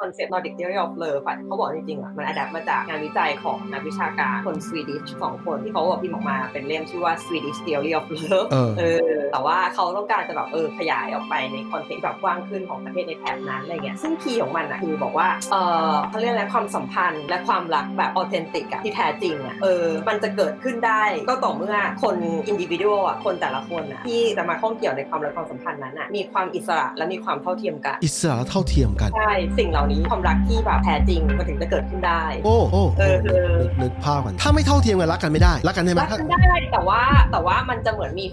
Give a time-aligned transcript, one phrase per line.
[0.00, 15.56] concept Nordic Theory of Love อะเขาบอกจริงๆอะมันอัดมาจากงานวิจัยของนักวิชาการคนสวีดิชสองคนที่เขาบอกพิมพ์ออกมาเป็นเล่มชื่อว่า Swedish Theory of Love เออเออแต่ว่าเขาต้องการจะแบบเออขยายออกไปใน context แบบกว้างขึ้นของประเทศในแถบนั้นอะไรเงี้ยซึ่ง key ของมันอะคือบอกว่าเอ
[15.90, 22.16] อเขาเรียกอะไรความสัมพันธ์และความรักแบบ authentic อะที่แท้จริงอะเออมันจะเกิดขึ้นได้ก็ต่อเมื่อคน
[22.46, 37.00] individual อะคนแต่ละคนอะที่จะมาข้องเกี่ยวในความรักความสัมพันธ์นั้นอะมีความอิสระและมีความเท่าเทียมกัน อิสระเท่าเทียมกันใช่สิ่งเหล่านี้ความรักที่แบบแท้จริงมันถึงจะเกิดขึ้นได้ โอ้โอ้เออเออนึกนึกภาพกันถ้าไม่เท่าเทียมกันรักกันไม่ได้รักกันได้ไหมรักถ้ากันได้แต่ว่า
[37.32, 38.26] แต่ว่ามันจะเหมือนมี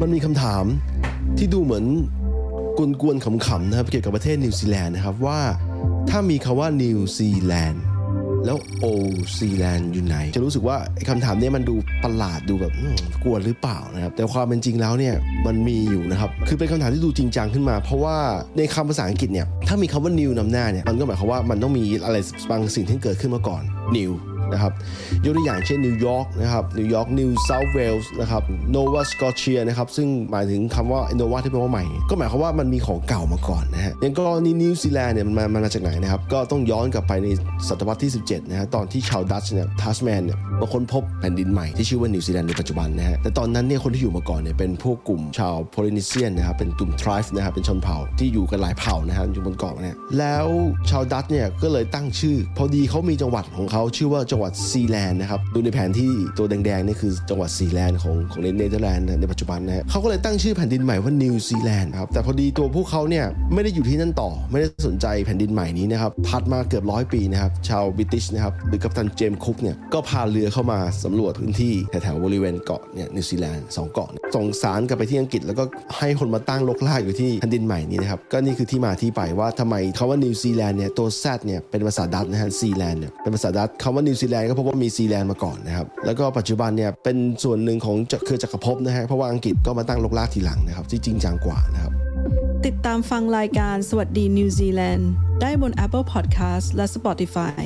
[0.00, 0.64] มันมีคำถาม
[1.38, 1.84] ที่ดูเหมือน
[3.00, 5.40] กวนๆขำๆนะครับเกี่ยวกับประเทศนิวซีแลนด์นะครับว่า
[6.10, 7.82] ถ้ามีคำว่านิวซีแลนด์
[8.46, 8.86] แล้วโอลด์
[9.38, 11.74] ซีแลนด์อยู่ไหน จะรู้สึกว่าไอ้คำถามนี้มันดู
[12.04, 12.72] ประหลาดดูแบบ
[13.24, 15.14] กวนหรือเปล่านะครับ แต่ความเป็นจริงแล้วเนี่ย
[15.46, 18.16] มันมีอยู่นะครับ คือเป็นคำถามที่ดูจริงจังขึ้นมา เพราะว่า
[18.58, 22.16] ในคำภาษาอังกฤษเนี่ยถ้ามีคำว่า new นำหน้าเนี่ยมันก็หมายความว่ามันต้องมีอะไร
[22.50, 23.62] บางสิ่งที่เกิดขึ้นมาก่อน
[23.96, 24.12] new
[24.52, 24.72] นะครับ
[25.24, 37.28] ยกตัวอย่างเช่นนิวยอร์กนะครับนิวยอร์กนิวเซาท์เวลส์นะครับโนวาสกอเชียนะครับซึ่งหมายถึงคำว่าโนวาที่แปลว่าใหม่ ก็หมายความว่ามันมีของเก่ามาก่อนนะฮะอย่างกรณีนิวซีแลนด์เนี่ยมันมามันมาจากไหนนะครับก็ต้องย้อนกลับไปใน
[37.68, 50.46] ศตวรรษที่ 17นะฮะตอนที่ชาวดัตช์เนี่ยทัสแมนเนี่ยมาค้นพบแผ่นดินใหม่ที่ชื่อว่านิวซีแลนด์ในปัจจุบันนะฮะแต่ตอนนั้นเนี่ยคนที่อยู่มาก่อนเนี่ยเป็นพวกกลุ่มชาวโพลินีเซียนนะครับเป็นกลุ่ม tribe นะครับเป็นชนเผ่าที่อยู่กันหลายเผ่านะฮะอยู่บนเกาะเนี่ยแล้ว
[50.90, 75.64] ชาวดัตช์เนี่ยก็เลยตั้งชื่อ พอดีเขามีจังหวัดของเขาชื่อว่าจังหวัดซีแลนด์นะครับดูในแผนที่ตัวแดงๆนี่คือจังหวัดซีแลนด์ของของเนเธอร์แลนด์ในปัจจุบันนะเขาก็เลยตั้งชื่อแผ่นดินใหม่ว่านิวซีแลนด์ครับแต่พอดีตัวพวกเขาเนี่ยไม่ได้อยู่ที่นั่นต่อ ไม่ได้สนใจแผ่นดินใหม่นี้นะครับถัดมาเกือบร้อยปีนะครับชาวบริติชนะครับหรือกัปตันเจมส์คุกเนี่ยก็พาเรือเข้ามาสำรวจพื้นที่แถวๆบริเวณเกาะเนี่ยนิวซีแลนด์สองเกาะส่งสารกลับไปที่อังกฤษ แล้วก็
[75.98, 91.92] ให้คนมาตั้งรกรากอยู่ที่แผ่นดินใหม่นี้นะครับก็นี่คือที่มาที่ไปว่าทำไมคำว่านิวซีแลนด์เนี่ยตัว Z เนี่ยเป็นภาษาดัตช์นะฮะซีแลนด์เนี่ยเป็นภาษาดัตช์คำว่านิวซีแลนด์ก็พบว่ามีซีแลนด์มาก่อนนะครับแล้วก็ปัจจุบันเนี่ยเป็นส่วนหนึ่งของเครือจักรภพนะฮะเพราะว่าอังกฤษก็มาตั้งรกรากทีหลังนะครับที่จริงจังกว่านะครับ
[92.66, 95.10] ติดตามฟังรายการสวัสดีนิวซีแลนด์
[95.42, 97.60] ได้บน Apple Podcast และ Spotify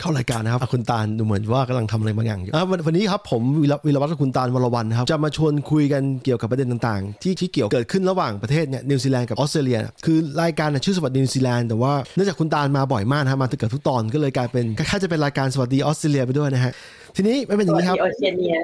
[0.00, 16.72] เข้ารายการนะครับคุณตาลดูเหมือนว่ากำลังทำอะไรบางอย่างอยู่อะวันวันนี้ครับผมวิรวิรวัฒน์กับคุณตาลวรวันนะครับจะมาชวนคุยกันเกี่ยวกับประเด็นต่างๆ ที่ที่เกี่ยวเกิดขึ้นระหว่างประเทศเนี่ยนิวซีแลนด์กับออสเตรเลียคือรายการเนี่ยชื่อสวัสดีนิวซีแลนด์แต่ว่าเนื่องจากคุณตาลมาบ่อยมากนะครับมาเกือบทุกตอนก็เลยกลายเป็นคล้ายๆจะเป็นรายการสวัสดีออสเตรเลียไปด้วยนะฮะ
[17.16, 18.58] ทีนี้ไม่เป็นอย่างนี้ครับโอเชียเนีย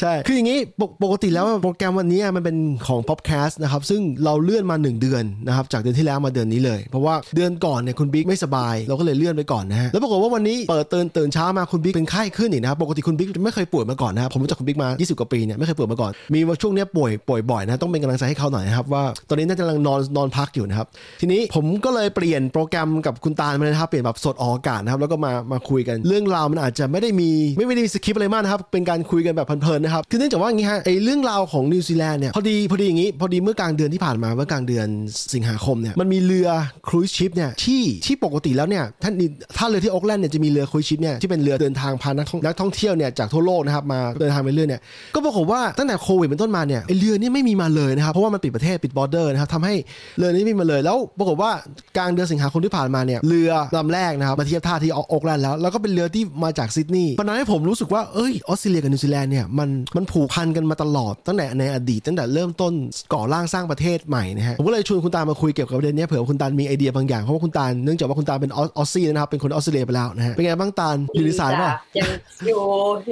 [0.00, 2.56] ใช่ คืออย่างนี้ปกปกติแล้วโปรแกรมวันนี้มันเป็น
[2.86, 20.88] ของ Popcast นะครับ ซึ่งเราเลื่อนมา 1 เดือนนะครับ จากเดือนที่แล้วมาเดือนนี้เลย เพราะว่าเดือนก่อนเนี่ยคุณบิ๊กไม่สบาย เราก็เลยเลื่อนไปก่อนนะฮะ แล้วปรากฏว่าวันนี้เปิดตื่นตื่นเช้ามาคุณบิ๊กเป็นไข้ขึ้นอีกนะครับปกติคุณบิ๊กไม่เคยป่วยมาก่อนนะครับผมรู้จักคุณบิ๊กมา 20 กว่าปีเนี่ยไม่เคยป่วยมาก่อน มีว่าช่วงเนี้ยป่วยป่วยบ่อยนะต้องเป็นกำลังใจให้เขาหน่อยนะครับว่าตอนนี้น่าจะกำลังนอนนอนพักอยู่นะครับ
[21.20, 34.86] ทีนี้ผมก็เลยเปลี่ยนโปรแกรมกับคุณตาลมาเลยนะครับเปลี่ยนแบบสดออกอากาศนะครับแล้วก็มามาคุยกันเรื่องราวมันอาจจะไม่ได้มีไม่ไม่ได้มีสคริปต์อะไรมากนะครับ เป็นการคุยกันแบบเพลินๆนะครับ คือเนื่องจากว่าอย่างนี้ฮะไอ้เรื่องราวของนิวซีแลนด์เนี่ยพอดีพอดีอย่างนี้ พอดีเมื่อกลางเดือนที่ผ่านมาเมื่อกลางเดือน
[35.34, 36.48] สิงหาคมเนี่ยมันมีเรือ
[36.88, 39.14] cruise ship เนี่ยที่ที่ปกติแล้วเนี่ยท่าน
[39.58, 44.80] ถ้าเรือที่โอ๊กแลนด์เนี่ยจะมีเรือ cruise ship เนี่ยที่เป็นเรือเดินทางพานักท่องนักท่องเที่ยวเนี่ยจากทั่วโลกนะครับมาเดินทางไปเรื่อยเนี่ย
[45.14, 49.74] ก็ปรากฏว่าตั้งแต่โควิดเป็นต้นมาเนี่ยไอ้เรือนี่ไม่มีมาเลยนะครับเพราะว่ามันปิดประเทศปิด border นะครับทำให้
[50.18, 51.50] เรือนี้ไม่มีมาเลยแล้วปรากฏว่า
[51.96, 62.72] กลางเดือนสิงหาคมที่ผ่านมาเนี่ยเรือลำแรกนะครับมาเทียบท่าที่โอ๊กแลนด์แล้วแล้วก็เป็นเรือที่มาจากซิดนีย์มันทำให้ผมรู้สึกว่าเอ้ยออสเตรเลียกับนิวซีแลนด์เนี่ยมันมันผูกพันกันมาตลอดตั้งแต่ในอดีตตั้งแต่เริ่มต้น
[63.14, 72.08] ก่อร่างสร้างประเทศใหม่นะฮะผมก็เลยชวนคุณตาลมาคุยเกี่ยวกับประเด็นเนี้ยเผื่อว่าคุณตาลมีไอเดียบางอย่างเพราะว่าคุณตาลเนื่องจากว่าคุณตาลเป็น Aussie นะครับเป็นคนออสเตรเลียไปแล้วนะฮะเป็นไงบ้างตาลอยู่ในสายเปล่ายัง
[72.46, 72.60] อยู่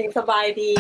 [0.00, 0.70] ยังสบายดี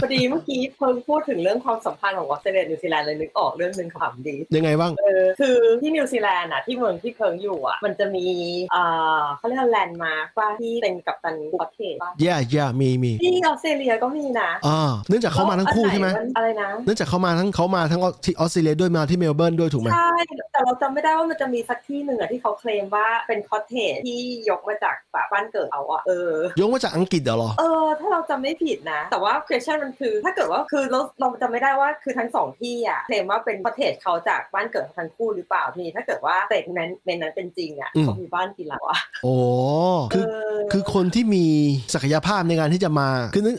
[0.00, 8.26] พอดีเมื่อกี้เพิ่งพูดถึงเรื่องความสัมพันธ์ของออสเตรเลียนิวซีแลนด์เลยนึกออกเรื่องหนึ่งขำดียังไงบ้างเออคือที่นิวซีแลนด์อะที่เมืองที่เพิ่งอยู่อะมันจะมี
[8.72, 8.82] เอ่
[9.20, 20.12] อเขาเรียกว่าแลนด์มาร์กว่าที่เป็นกัปตัน cottage ป่ะแย่แย่มีมีที่ออสเตรเลียก็มีนะอ่าเนื่องจากเขามาทั้งคู่ใช่ไหมแล้วอันนนอะไรนะเนื่องจากเขามาทั้งเขามาทั้งที่ออสเตรเลียด้วยมาที่เมลเบิร์นด้วยถูกไหมใช่
[20.52, 24.20] แต่เราจำไม่ได้ว่ามันจะมีสักที่หนึ่งอะที่เขาเคลมว่าเป็น cottage ที่
[24.50, 39.34] ยกมาจากแบบบ้านเกิดเขาอะเออยกมาจากอังกฤษเหรอเออถ้าเราจำไม่ผิดนะ แต่ว่า question มันคือ ถ้าเกิดว่าคือเราเราจำไม่ได้ว่าคือทั้งสองที่อะเคลมว่าเป็นประเทศเขาจากบ้านเกิดของทั้งคู่หรือเปล่าทีนี้ถ้าเกิดว่าเตกนั้นในนั้นเป็นจริงอะอืมเขามีบ้านกี่หลังวะโอ้
[40.12, 41.46] คือเออคือคนที่มี
[41.94, 43.50] ศักยภาพในการที่จะมามาคือนึ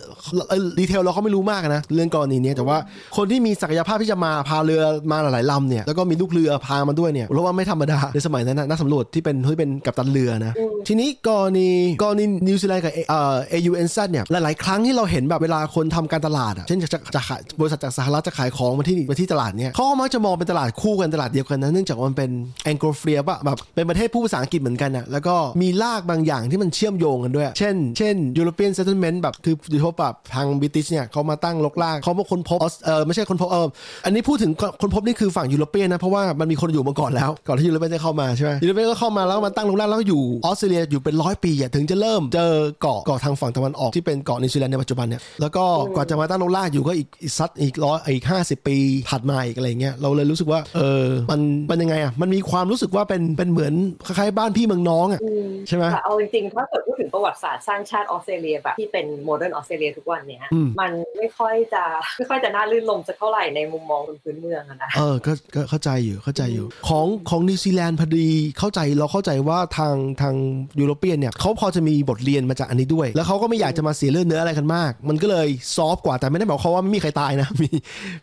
[0.79, 2.77] detail เราก็ไม่รู้มากนะ เรื่องกรณีนี้แต่ว่า
[3.17, 4.81] คนที่มีศักยภาพที่จะมาพาเรือ
[5.11, 10.53] มาหลายๆลำเนี่ยแล้วก็มีลูกเรือพามาด้วยเนี่ยเราว่าไม่ธรรมดาในสมัยนั้นนักสำรวจที่เป็นที่เป็นกัปตันเรือนะ
[10.87, 11.69] ทีนี้กรณี
[12.03, 22.31] กรณีนิวซีแลนด์กับเอ่อ AUNZ เนี่ยหลายๆ ครั้งที่เราเห็นแบบเวลาคนทำการตลาดอะเช่นจะจะขายบริษัทจากสหรัฐจะขายของมาที่มาที่ตลาดเนี่ยเขาก็มักจะมองเป็นตลาดคู่กันตลาดเดียวกันนะเนื่องจากมันเป็น
[22.65, 33.68] Anglosphere ป่ะแบบเป็นประเทศผู้ภาษาอังกฤษเหมือนกันอะแล้วก็มีรากบางอย่างที่มันเชื่อมโยงกันด้วย เช่น เช่น European settlement แบบคือโดยเฉพาะแบบทาง British เนี่ยเขามาตั้งรกรากเขามาค้นพบออสเออไม่ใช่ค้นพบเออ
[34.06, 34.51] อันนี้พูดถึง
[34.81, 45.63] ค้นพบนี่คือฝั่ง European นะเพราะว่ามันมีคนอยู่มาก่อนแล้ว ก่อนที่ European จะเข้ามาใช่ไหม European ก็เข้ามาแล้วก็มาตั้งรกรากแล้วก็อยู่ออสเตรเลียอยู่เป็นร้อยปีอะถึงจะเริ่มเจอเกาะเกาะทางฝั่งตะวันออกที่เป็นเกาะนิวซีแลนด์ในปัจจุบันเนี่ยแล้วก็
[45.95, 48.77] กว่าจะมาตั้งรกรากอยู่ก็อีกอีกสักอีกร้อยอีกห้าสิบปี
[49.09, 51.39] ถัดมาอีกอะไรเงี้ยเราเลยรู้สึกว่าเออมัน
[51.69, 53.74] มันยังไงอะมันมีความรู้สึกว่าเป็นเป็นเหมือน
[54.06, 55.21] คล้ายๆบ้านพี่เมืองน้องอะ
[55.68, 61.83] ใช่ไหมแต่เอาจริงๆถ้าเกิดพูดถึงประวัติศาสตร์สร้างชาติออสเตรเลียแบบที่เป็น modern ออสเตรเลียทุกวันเนี้ยอืมมันไม่ค่อยจะ
[62.17, 68.27] ไม่ค่อยจะน่ารื่นรมย์สักเท่าไหร่ในมุมมองคนพื้นเมืองอะนะเออก็ก็เข้าใจอยู่เข้าใจอยู่ ของของนิวซีแลนด์พอดี
[68.59, 70.35] เข้าใจเราเข้าใจว่าทางทาง
[70.79, 77.69] European เนี่ยเขาพอจะมีบทเรียนมาจากอันนี้ด้วย แล้วเขาก็ไม่อยากจะมาเสียเลือดเนื้ออะไรกันมาก มันก็เลยsoft กว่าแต่ไม่ได้บอกเขามว่าไม่มีใครตายนะมี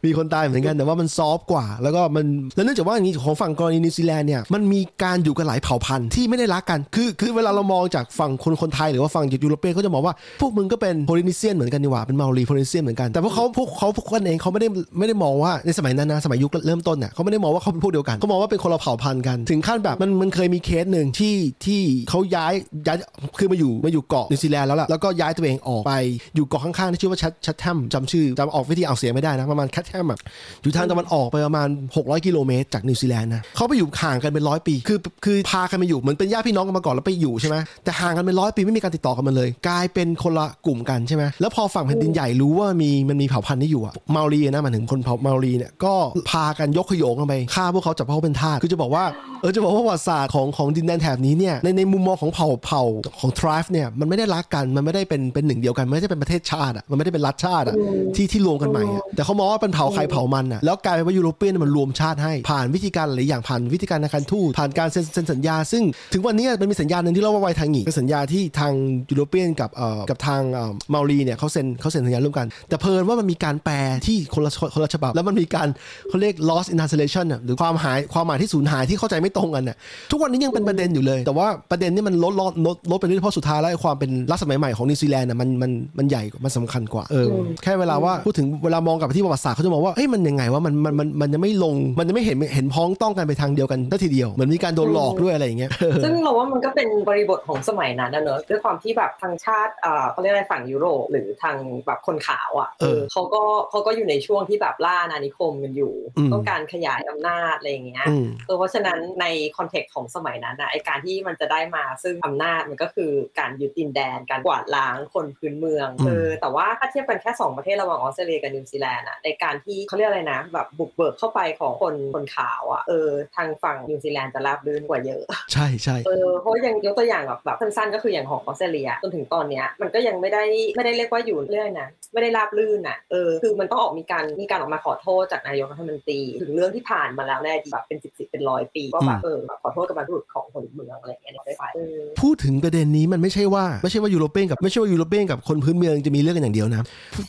[0.05, 2.26] มีคนตายเหมือนกันแต่ว่ามัน soft กว่า แล้วก็มัน
[2.56, 21.35] แล้วเนื่องจากว่าอย่างนี้ของฝั่งกรณีนิวซีแลนด์เนี่ยมันมีการอยู่กันหลายเผ่าพันธุ์ที่ไม่ได้รักกันคือคือเวลาเรามองจากฝั่งคนคนไทยหรือว่าฝั่ง European เขาจะมองว่าพวกมึงก็เป็น Polynesian เหมือนกันนี่หว่าเป็นเมารี Polynesian เหมือนกันแต่พวกเขาพวกเขาพวกกันเองเขาไม่ได้ไม่ได้มองว่าในสมัยนั้นนะสมัยยุคเริ่มต้นเนี่ยเขาไม่ได้มองว่าเขาเป็นพวกเดียวกันเขามองว่าเป็นคนละเผ่าพันธุ์กัน ถึงขั้นแบบมันมันเคยมีเคสหนึ่งที่
[21.67, 22.53] ที่เขาย้าย
[22.87, 22.97] ย้าย
[23.39, 25.95] คือมาอยู่มาอยู่เกาะนิวซีแลนด์แล้วล่ะแล้วก็ย้ายตัวเองออกไป
[26.37, 30.19] อยู่เกาะข้างๆที่ชื่อว่า Chat Chatham จำชื่อจำออกวิธีออกเสียงไม่ได้นะประมาณ Chatham อะ
[30.63, 45.94] อยู่ทางตะวันออกไปประมาณ 600 กิโลเมตรจากนิวซีแลนด์นะเขาไปอยู่ห่างกันเป็นร้อยปี คือคือพากันมาอยู่เหมือนเป็นญาติพี่น้องกันมาก่อนแล้วไปอยู่ใช่ไหมแต่ห่างกันเป็นร้อยปีไม่มีการติดต่อกันมาเลย กลายเป็นคนละกลุ่มกันใช่ไหมแล้วพอฝั่งแผ่นดินใหญ่รู้ว่ามีมันมีเผ่าพันธุ์นี้อยู่อะเมารีนะหมายถึงคนเผ่าเมารีเนี่ยก็
[46.31, 49.05] พากันยกขโยงกันไปฆ่าพวกเขาจับพวกเขาเป็นทาสคือจะบอกว่า
[49.41, 52.82] เออจะบอกว่าประวัติศาสตร์ของของดินแดนแถบนี้เนี่ยในในมุมมองของเผ่าเผ่า
[53.21, 57.77] ของทริฟเนี่ยมันไม่ได้รักกันมันไม่ได้เป็นเป็นหนึ่งเดียวกันมันไม่ได้เป็นประเทศชาติอะมันไม่ได้เป็นรัฐชาติอะ
[58.17, 65.82] ที่ที่รวมกันใหม่อะแต่เขามองว่าเป็นเผ่าใครเผ่ามันอะแล้วกลายเป็นว่ายุโรเปียนมันรวมชาติให้ผ่านวิธีการหลายอย่างผ่านวิธีการในการทูตผ่านการเซ็นเซ็นสัญญา ซึ่ง
[66.12, 68.73] ถึงวันนี้มันมีสัญญาหนึ่งที่เรียกว่าไวทางงีเป็นสัญญาที่ทาง
[69.11, 73.76] ยุโรเปียนกับเอ่อกับทางเอ่อเมารีเนี่ยเขาเซ็นเขาเซ็นสัญญาร่วมกัน แต่เพลินว่ามันมีการแปล
[74.06, 75.69] ที่คนละคนละฉบับ แล้วมันมีการ
[76.08, 79.76] เขาเรียก lost in translation อะหรือความหายความหมายที่สูญหายที่เข้าใจไม่ตรงกันน่ะ
[80.11, 95.70] ทุกวันนี้ยังเป็นประเด็นอยู่เลย แต่ว่าประเด็นนี้มันลดลดลดลดไปเรื่อยๆเพราะสุดท้ายแล้วไอ้ความเป็นรัฐสมัยใหม่ของนิวซีแลนด์น่ะมันมันมันใหญ่กว่ามันสำคัญกว่าเอออแค่เวลาว่าพูดถึงเวลามองกลับไปที่ประวัติศาสตร์เขาจะมองว่าเฮ้ยมันยังไงว่ามันมันมันมันจะไม่ลงมันจะไม่เห็นเห็นพ้องต้องกันไปทางเดียวกันทัทีเดียวเหมือนมีการโดนหลอกด้วยอะไรอย่างเงี้ย
[96.05, 101.56] ซึ่งเราว่ามันก็เป็นบริบทของสมัยนั้นนะเนอะด้วยความที่แบบทางชาติเอ่อเขาเรียกอะไรฝั่งยุโรปหรือทาง
[101.87, 109.26] แบบคนขาวอะเออเขาก็เขาก็อยู่ในช่วงที่แบบล่าอาณานิคมกันอยู่อืมต้องการขยายอำนาจอะไรอย่างเงี้ยอืมเออเพราะฉะนั้นใน
[109.56, 130.40] context ของสมัยนั้นนะไอการที่มันจะได้มาซึ่งอำนาจมันก็คือการยึดดินแดนการกวาดล้างคนพื้นเมืองอืมเออแต่ว่าถ้าเทียบกันแค่สองประเทศระหว่างออสเตรเลียกับนิวซีแลนด์อะในการที่เขาเรียกอะไรนะแบบบุกเบิกเข้าไปของคนคนขาวอะเออทางฝั่งนิวซีแลนด์จะราบรื่นกว่าเยอะ ใช่ใช่เออเพราะยังยกตัวอย่างแบบแบบสั้นๆก็คืออย่างของออสเตรเลียจนถึงตอนเนี้ยมันก็ยังไม่ได้
[130.77, 146.85] ไม่ได้เรียกว่าอยู่เรื่อยนะไม่ได้ราบรื่นอะเออคือมันต้องออกมีการมีการออกมาขอโทษจากนายกรัฐมนตรี ถึงเรื่องที่ผ่านมาแล้วในอดีตแบบเป็นสิบสิบเป็นร้อยปีว่าแบบเออแบบขอโทษกับบรรทุของคนเมืองอะไรอย่างเงี้ยได้ไปเออพูดถึงประเด็นนี้มันไม่ใช่ว่าไม่ใช่ว่ายูโรเปียนกับไม่ใช่ว่ายูโรเปียนกับคนพื้นเมืองจะมีเรื่องกันอย่างเดียวนะ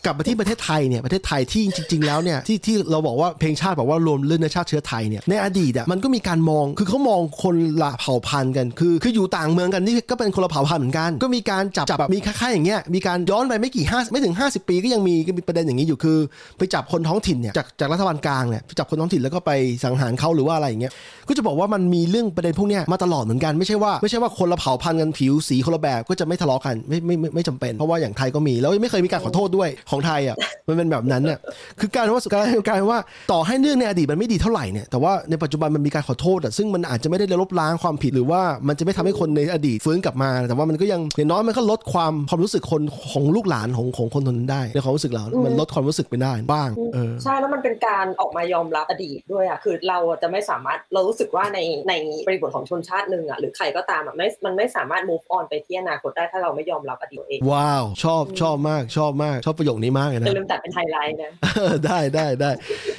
[0.06, 16.18] กลับมาที่ประเทศไทยเนี่ยประเทศไทยที่จริง ๆ แล้วเนี่ยที่ที่เราบอกว่าเพลงชาติบอกว่ารวมเรื่องเนื้อชาติเชื้อไทยเนี่ยในอดีตอะมันก็มีการมองคือเขามองคนละเผ่าพันธุ์กัน คือคืออยู่ต่างเมืองกันนี่ก็เป็นคนละเผ่าพันธุ์เหมือนกัน ก็มีการจับจับแบบมีคล้ายๆอย่างเงี้ยมีการย้อนไปไม่กี่ห้าไม่ถึง 50 ปีก็ยังมีก็มีประเด็นอย่างนี้อยู่คือ
[16.58, 19.52] ไปจับคนท้องถิ่นเนี่ยจากจากรัฐบาลกลางเนี่ยไปจับคนท้องถิ่นแล้วก็ไป
[19.84, 20.94] สังหารเขาหรือว่าอะไรอย่างเงี้ย
[21.28, 31.40] ก็จะบอกว่ามันมีเรื่องประเด็นพวกเนี้ยมาตลอดเหมือนกันไม่ใช่ว่าไม่ใช่ว่าคนละเผ่าพันธุ์กันผิวสีคนละแบบก็จะไม่ทะเลาะกันไม่ไม่ไม่ไม่จำเป็นเพราะว่าอย่างไทยก็มีแล้วไม่เคยมีการขอโทษด้วยของไทยอะมันเป็นแบบนั้นเนี่ย
[31.80, 33.00] คือการว่าการการว่า
[33.32, 42.82] ต่อให้เรื่องในอดีตมันไม่ดีเท่าไหร่เนี่ยแต่ว่าในปัจจุบันมันมีการขอโทษอะซึ่งมันอาจจะไม่ได้ลบล้างความผิดหรือว่ามันจะไม่ทำให้คนในอดีตฟื้นกลับมา แต่ว่ามันก็ยังอย่างน้อยมันก็ลดความความรู้สึกคน
[43.12, 51.94] ของลูกหลานของของคนคนนั้นได้ในความรู้สึกเรา มันลดความรู้สึกไปได้บ้างเออใช่แล้วมันเป็นการออกมายอมรับอดีตด้วยอะคือเราจะไม่สามารถเรารู้สึกว่าในใน
[52.28, 62.52] บริบทของชนชาติหนึ่งอะหรือใครก็ตามอะไม่มันไม่สามารถ move on ไปที่อนาคตได้ถ้าเราไม่ยอมรับอดีตตัวเองว้าว ชอบชอบมากชอบมากชอบประโยคนี้มากเลยนะจะลืมตัดเป็นไฮไลท์นะเออได้ได้ได้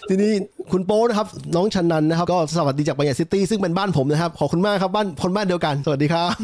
[0.08, 0.32] ทีนี้
[0.72, 6.34] คุณโป๊นะครับน้องชันนันนะครับก็สวัสดีจากบางใหญ่ซิตี้ซึ่งเป็นบ้านผมนะครับขอบคุณมากครับบ้านคนบ้านเดียวกัน สวัสดีครับ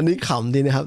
[0.00, 0.86] อันนี้ขำดีนะครับ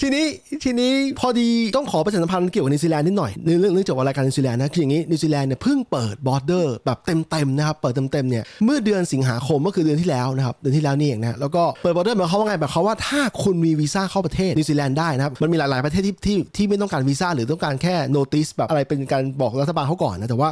[0.00, 0.24] ทีนี้
[0.64, 6.98] ทีนี้พอดีต้องขอประชาสัมพันธ์เกี่ยวกับนิวซีแลนด์นิดหน่อยเรื่องเรื่องจากว่ารายการนิวซีแลนด์นะคืออย่างนี้นิวซีแลนด์เนี่ยเพิ่งเปิด border แบบ
[7.30, 20.50] เต็มๆนะครับเปิดเต็มๆเนี่ยเมื่อเดือนสิงหาคมก็คือเดือนที่แล้วนะครับเดือนที่แล้วนี่เองนะแล้วก็เปิด border หมายความว่าไงแบบเขาว่าถ้าคุณมีวีซ่าเข้าประเทศนิวซีแลนด์ได้นะครับมันมีหลายๆประเทศที่ที่ที่ไม่ต้องการวีซ่าหรือต้องการแค่ notice แบบอะไรเป็นการบอกรัฐบาลเขาก่อนนะแต่ว่า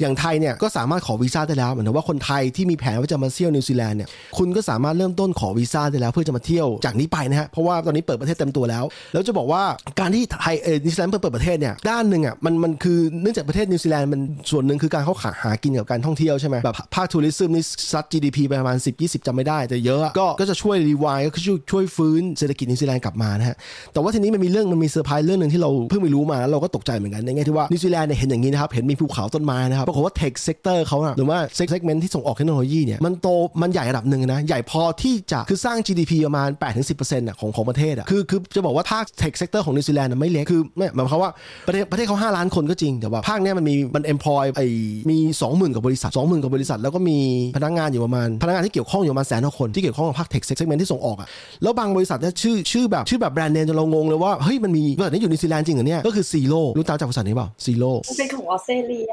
[0.00, 4.08] อย่างไทยเนี่ยก็สามารถขอวีซ่าได้แล้วเหมือนว่าคนไทยที่มีแผนว่าจะมาเที่ยวนิวซีแลนด์เนี่ย
[4.38, 9.62] คุณก็สามารถเริ่มต้นขอวีซ่าได้แล้วเพื่อจะมาเที่ยวจากนี้ไปนะฮะเพราะว่าตอนนี้เปิดประเทศเต็มตัวแล้ว แล้วจะบอกว่า
[10.00, 23.56] การที่ไทยเออนิวซีแลนด์เปิดประเทศเนี่ยด้านหนึ่งอะมันมันคือเนื่องจากประเทศนิวซีแลนด์มันส่วนหนึ่งคือการเขาขาหากินกับการท่องเที่ยวใช่ไหมแบบภาค tourism นี่ซัด GDP ไปประมาณ 10 20จำไม่ได้แต่เยอะก็ก็จะช่วย revive ก็คือช่วยช่วยฟื้นเศรษฐกิจนิวซีแลนด์กลับมานะฮะ
[23.92, 33.28] แต่ว่าทีนี้มันมีเรื่องมันมีเซอร์ไพรส์เรื่องหนึ่งที่เราเพิ่งไปรู้มาแล้วเราก็ตกใจเหมือนกันในแง่ที่ว่านิวซีแลนด์เนี่ยเห็นอย่างนี้นะครับเห็นมีภูเขาต้นไม้นะครับปรากฏว่า tech sector เขาอะหรือว่า segment ที่ส่งออกเทคโนโลยีเนี่ยมันโต
[33.62, 36.48] มันใหญ่ระดับหนึ่งนะใหญ่พอที่จะคือสร้าง GDP ประมาณ
[36.88, 41.32] 8-10%อะของของประเทศอะคือคือจะบอกว่าภาค tech sector ของนิวซีแลนด์ไม่เล็กคือไม่หมายความว่า
[41.66, 44.66] ประเทศประเทศเขา5ล้านคนก็จริง แต่ว่าภาคเนี้ยมันมีมัน employ ไอ้
[45.10, 47.18] มี 20,000กว่าบริษัท 20,000กว่าบริษัท แล้วก็มี
[47.56, 51.28] พนักงานอยู่ประมาณ พนักงานที่เกี่ยวข้องอยู่ประมาณแสนกว่าคนที่เกี่ยวข้องกับภาค tech segment ที่ส่งออกอะ
[51.62, 59.12] แล้วบางบริษัทเนี่ยชื่อชื่อแบบชื่อแบบ brand name จนเรางงเลยว่าเฮ้ยมันมีบริษัทนี้อยู่นิวซีแลนด์จริงเหรอเนี่ยก็คือ Xero รู้ตามจากบริษัทนี้เปล่า Xero มันเป็นของออสเตรเลีย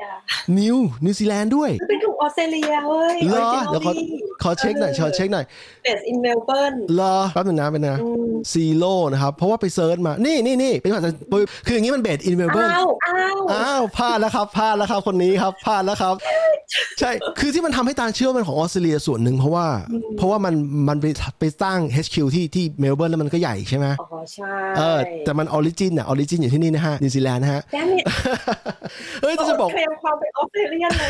[0.60, 3.91] นิวนิวซีแลนด์ด้วยมันเป็นของออสเตรเลียเว้ยเหรอเดี๋ยวขอ
[4.43, 5.46] ขอเช็คหน่อยขอเช็คหน่อย
[5.83, 7.98] based in เมลเบิร์นเหรอแป๊บนึงนะเป็นนะ
[8.51, 11.12] Xero นะครับ เพราะว่าไป search มา นี่นี่นี่เป็นภาษา
[11.65, 16.15] คืออย่างนี้มัน based in เมลเบิร์นอ้าวอ้าวอ้าวพลาดแล้วครับพลาดแล้วครับคนนี้ครับพลาดแล้วครับ
[17.00, 19.65] ใช่คือที่มันทำให้ตาเชื่อว่ามันของออสเตรเลียส่วนหนึ่งเพราะว่า
[20.17, 20.53] เพราะว่ามัน
[20.89, 21.05] มันไป
[21.39, 28.01] ไปสร้าง HQ ที่ที่เมลเบิร์นแล้วมันก็ใหญ่ใช่ไหมอ๋อใช่เออแต่มัน origin อะ origin อยู่ที่นี่นะฮะนิวซีแลนด์นะฮะแกนี่
[29.22, 31.10] เฮ้ยแต่จะบอกเคลมความเป็น Australian เลย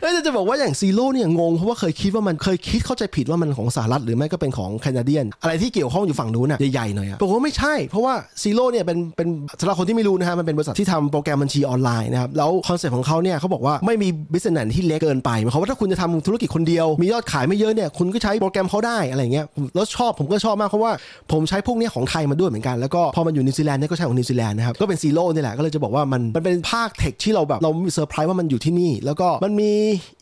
[0.00, 9.28] เอ้ยแต่จะบอกว่าอย่าง Xero เนี่ยงงเพราะว่าเคยคิดว่ามันเคยคิดเข้าใจผิดว่ามันของสหรัฐหรือไม่ก็เป็นของ Canadian อะไรที่เกี่ยวข้องอยู่ฝั่งนู้นน่ะใหญ่ๆหน่อยอะปรากฏว่าไม่ใช่ เพราะว่า Xero เนี่ยเป็นเป็น
[9.60, 20.92] สำหรับคนที่ไม่รู้นะฮะมันเป็นบริษัทที่ทำโปรแกรมบัญชีออนไลน์นะครับแล้วคอนเซ็ปต์ของเขาเนี่ยเขาบอกว่าไม่มี business ที่เล็กเกินไปหมายความว่าถ้าคุณจะทำธุรกิจคนเดียวมียอดขายไม่เยอะเนี่ยคุณก็ใช้โปรแกรมเขาได้อะไรเงี้ยแล้วชอบผมก็ชอบมากเพราะว่า
[21.32, 29.70] ผมใช้พวกเนี้ยของไทยมาด้วยเหมือนกันแล้วก็พอมันอยู่นิวซีแลนด์เนี่ยก็ใช้ของนิวซีแลนด์นะครับก็เป็น Xero นี่แหละก็เลยจะบอกว่ามันมันเป็นภาค tech ที่เราแบบเราเซอร์ไพรส์ว่ามันอยู่ที่นี่ แล้วก็มันมี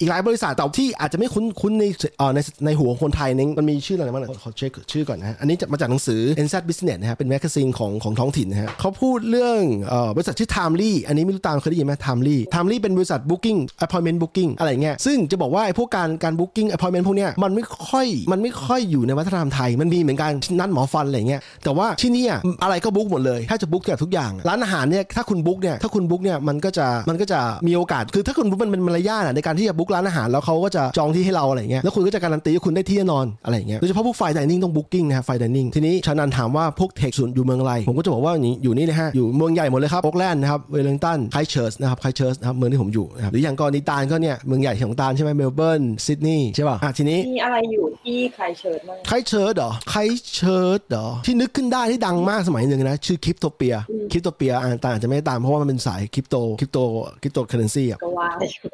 [0.00, 1.84] อีกหลายบริษัทแต่ที่อาจจะไม่คุ้นคุ้นใน
[2.18, 9.60] เอ่อในในหัวคนไทยนี่มันมีชื่ออะไรบ้างขอขอเช็คชื่อก่อนนะอันนี้จะมาจากหนังสือ NZ Business นะฮะเป็น magazine ของของท้องถิ่นนะฮะเขาพูดเรื่อง
[9.92, 22.26] ออบริษัทชื่อ Timely อันนี้ไม่รู้ตาลเคยได้ยินไหม Timely Timely เป็นบริษัท Booking Appointment Booking อะไรเงี้ยซึ่งจะบอกว่าไอ้พวกการการ Booking Appointment พวกเนี้ยมันไม่ค่อยมันไม่ค่อยอยู่ในวัฒนธรรมไทย มันมีเหมือนกันนัดหมอฟันอะไรเงี้ยแต่ว่าที่นี่
[22.62, 34.60] อะไรก็ book หมดเลยถ้าจะ book เกือบทุกอย่าง ร้านอาหารเนี่ยถ้าคุณ book เนี่ยถ้าคุณ book เนี่ยมันก็จะมันก็จะมีโอกาสคือถ้าคุณ book มันเป็นมารยาทในการที่จะ book ร้านอาหารแล้วเขาก็จะจองที่ให้เราอะไรเงี้ยแล้วคุณก็จะการันตีว่าคุณได้ที่แน่นอนอะไรเงี้ยโดยเฉพาะพวก fine dining
[34.64, 49.94] ต้อง booking นะครับ fine dining ทีนี้ชานันถามว่าพวก tech ส่วนอยู่เมืองอะไรผมก็จะบอกว่าอย่างนี้อยู่นี่นะฮะอยู่เมืองใหญ่หมดเลยครับโอ๊กแลนด์นะครับเวลลิงตันไครสต์เชิร์ชนะครับไครสต์เชิร์ชนะครับเมืองที่ผมอยู่นะครับหรืออย่างกรณีตาลก็เนี่ยเมืองใหญ่ของตาลใช่ไหมเมลเบิร์นซิดนีย์ใช่ป่ะอะทีนี้มีอะไรอยู่ที่ไครสต์เชิร์ชบ้างไครสต์เชิร์ชเหรอไครสต์
[50.34, 56.78] เชิร์ชเหรอที่นึกขึ้นได้ที่ดังมากสมัยหนึ่งนะชื่อ Cryptopia Cryptopia อันนี้ตาลอาจจะไม่ได้ตามเพราะว่ามันเป็นสายคริปโตคริปโต
[57.22, 58.28] คริปโตเคอเรนซีอะก็ว่า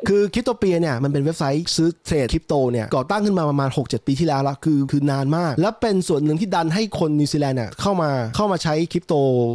[0.09, 9.15] คือ Cryptopia เนี่ยมันเป็นเว็บไซต์ซื้อ trade คริปโตเนี่ยก่อตั้งขึ้นมาประมาณ6-7 ปีที่แล้วละคือคือนานมาก และเป็นส่วนหนึ่งที่ดันให้คนนิวซีแลนด์เนี่ยเข้ามาเข้ามาใช้คริปโต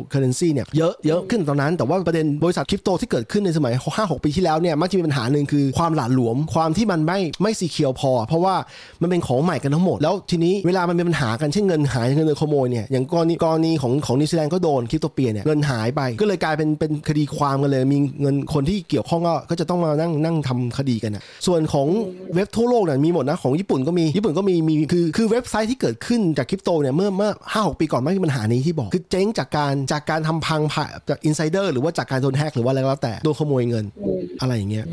[0.10, 8.56] เคอเรนซีเนี่ยเยอะเยอะขึ้นตอนนั้น แต่ว่าประเด็นบริษัทคริปโตที่เกิดขึ้นในสมัย 5-6 ปีที่แล้วเนี่ยมักจะมีปัญหาหนึ่งคือความหละหลวม ความที่มันไม่ไม่ secure พอ เพราะว่า
[9.02, 21.88] มันเป็นของใหม่กันทั้งหมด แล้วทีนี้เวลามันมีปัญหากันเช่นเงินหายเงินโดนขโมยเนี่ยอย่างกรณีกรณีของของนิวซีแลนด์ก็โดน Cryptopia เนี่ยเงินหายไปก็เลยกลายเป็นเป็นคดีความกันเลยมีเงินคนที่เกี่ยวข้องก็ก็จะต้องมานั่งนั่งทำคดีกันนะส่วนของ
[22.36, 33.86] เว็บทั่วโลกเนี่ยมีหมดนะของญี่ปุ่นก็มีญี่ปุ่นก็มีมีคือคือเว็บไซต์ที่เกิดขึ้นจากคริปโตเนี่ยเมื่อเมื่อห้าหกปีก่อนไม่มีปัญหานี้ที่บอก คือเจ๊งจากการจากการทำพังผ่าจาก insider หรือว่าจากการโดนแฮกหรือว่าอะไรก็แล้วแต่โดนขโมยเงิน
[34.42, 34.86] อะไรอย่างเงี้ย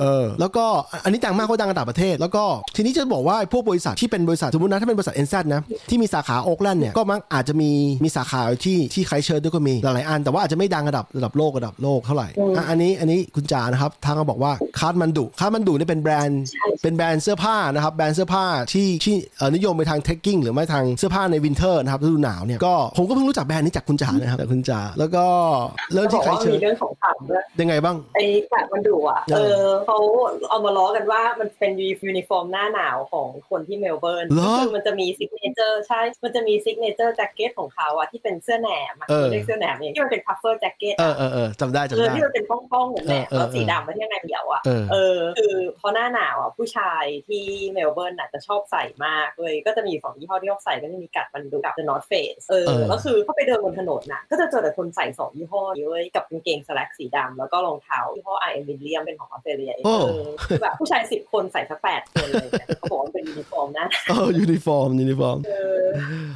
[0.00, 0.66] เออแล้วก็
[1.04, 2.44] อันนี้ดังมากก็ดังระดับประเทศ แล้วก็
[2.76, 7.70] ทีนี้จะบอกว่าพวกบริษัทที่เป็นบริษัทสมมตินะถ้าเป็นบริษัท NZ นะที่มีสาขาโอ๊กแลนด์เนี่ยก็มักอาจจะมี
[8.04, 16.42] มีสาขาที่ที่ไครสต์เชิร์ชด้วยก็มีหลายอัน แต่ว่าอาจจะไม่ดังระดับระดับโลกระดับโลกเท่าไหร่อะอันนี้อันนี้คุณจ๋านะครับทางก็บอกว่า Kathmandu Kathmandu นี่เป็นแบรนด์
[16.82, 19.14] เป็นแบรนด์เสื้อผ้านะครับแบรนด์เสื้อผ้าที่ที่
[19.54, 25.24] นิยมไปทาง trekking หรือไม่ทางเสื้อผ้าใน winter นะครับฤดูหนาวเนี่ยก็ผมก็เพิ่งรู้จักแบรนด์นี้จากคุณจ๋านะครับจากคุณจ๋าแล้วก็
[25.94, 29.96] เริ่มบที่อกไคว่าเชิมีร์เรื่องของขำด้วยยังไงบ้างไอ้กาดมันดุอะอะเออเขา
[30.50, 31.72] เอามาล้อกันว่ามันเป็น
[32.06, 60.06] ยูนิฟอร์มหน้าหนาวของคนที่เมลเบิร์นเหรอคือมันจะมีซิกเนเจอร์ใช่มันจะมีซิกเนเจอร์แจ็คเก็ตของเขาอะที่เป็นเสื้อแหนมอะเออเรียกเสื้อแหนมเองที่มันเป็นพัฟเฟอร์แจ็คเก็ตเออเออเออจำได้เอจำอได้ที่มันเป็นป้องๆเหมือนแหนมเออเออแล้วสีดำมาที่ข้างในเดียวอะเออเออคือเพราะหน้าหนาวอะผู้ชายที่เมลเบิร์นอะจะชอบใส่มากเลยก็จะมีอยู่สองยี่ห้อที่ชอบใส่ก็จะมีกัดมันดูกับ The North Face เออเออแล้วคือเขาไปเดินบนถนนน่ะก็จะเจอแต่คนใส่สองยี่ห้อนี้เว้ยกับกางเกงสแลกสีดำแล้วก็รองเท้ายี่ห้อไอเอ็มวิลเลียมเป็นของออสเตรเลียเอโอ้อ
[60.48, 65.84] คือแบบผู้ชายสิบคนใส่สักแปดคนเลยเนี่ยเขาบอกว่ามันเป็นยูนิฟอร์มนะเออยูนิฟอร์มยูนิฟอร์มเออ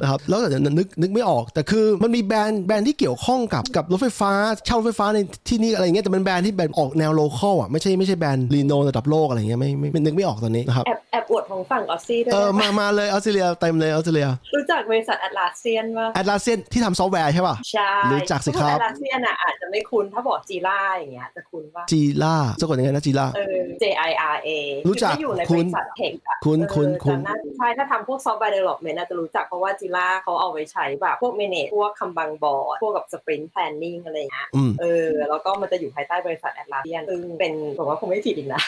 [0.01, 4.31] นะครับแล้วแต่นึกนึกไม่ออกแต่คือมันมีแบรนด์แบรนด์ที่เกี่ยวข้องกับกับรถไฟฟ้า
[4.65, 24.49] เช่ารถไฟฟ้าในที่นี่อะไรเงี้ยแต่มันแบรนด์ที่แบบออกแนว local อะไม่ใช่ไม่ใช่แบรนด์รีโนระดับโลกอะไรเงี้ยไม่ไม่ไม่นึกไม่ออกตอนนี้นะครับแอบแอบอวดของฝั่ง Aussieด้วยเออนะมามาเลยออสเตรเลียเต็มเลยออสเตรเลีย รู้จักบริษัท Atlassian ว่าแอดลาเซียนที่ทำซอฟต์แวร์ใช่ป่ะ ใช่รู้จักสิครับแอตลาสเซียนอะอาจจะไม่คุ้นถ้าบอก Jira อย่างเงี้ยจะคุ้นว่าจีล่าสะกดยังไงนะ Jira เออ J I R A
[24.87, 33.97] รู้จักคือที่อยู่ในบคุณริษัท tech อะคุณเออคุณคุณจำได้ใช่ถ้าทำพวก software development อาจจะรู้จักเพราะว่า Jira เขาเอาไว้ใช้แบบพวก manage พวก Kanban board พวกกับ sprint planning
[34.05, 38.61] อะไรอย่างเงี้ยอืมเออแล้วก็มันจะอยู่ภายใต้บริษัท Atlassian ซึ่งเป็นผมว่าคงไม่ผิดอีกนะ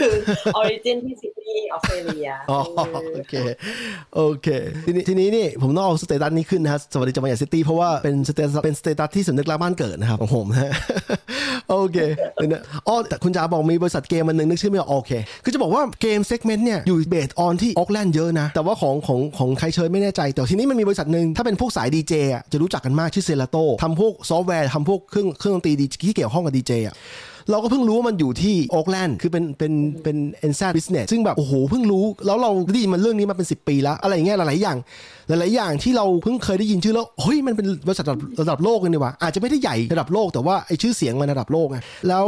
[0.00, 0.14] คือ
[0.56, 3.34] origin ที่ซิดนีย์ออสเตรเลียอ๋อเออโอเค
[4.16, 4.48] โอเค
[4.86, 10.72] ทีนี้ทีนี้นี่ผมต้องเอา status นี้ขึ้นนะฮะสวัสดีจังหวัดซิดนีย์เพราะว่าเป็น status เป็น status ที่สำนึกรักบ้านเกิดนะครับของผมฮะ
[11.70, 11.98] โอเค
[12.36, 15.12] เดี๋ยอ๋อแต่คุณจ๋าบอกมีบริษัทเกมมันหนึ่งนึกชื่อไม่ออกโอเค
[15.44, 26.96] คือจะบอกว่าเกม segment เนี่ยอยู่ based on ที่โอ๊กแลนด์เยอะนะ แต่ว่าของของของไครสต์เชิร์ชไม่แน่ใจ แต่ทีนี้มันมีบริษัทหนึ่งถ้าเป็นพวกสายดีเจอะจะรู้จักกันมากชื่อ Serato ทำพวกซอฟต์แวร์ทำพวกเครื่องเครื่องดนตรีดีที่เกี่ยวข้องกับดีเจอะ
[27.50, 29.72] เราก็เพิ่งรู้ว่ามันอยู่ที่โอ๊กแลนด์คือเป็นเป็น
[30.02, 34.76] เป็น NZ business ซึ่งแบบโอ้โหเพิ่งรู้ แล้วเราได้ยินมันเรื่องนี้มาเป็น 10 ปีแล้ว อะไรอย่างเงี้ยหลาย ๆ อย่าง
[35.28, 42.26] หลาย ๆ อย่างที่เราเพิ่งเคยได้ยินชื่อแล้วเฮ้ยมันเป็นบริษัทระดับระดับโลกเลยนี่ว่าอาจจะไม่ได้ใหญ่ระดับโลกแต่ว่าไอชื่อเสียงมันระดับโลกไงแล้ว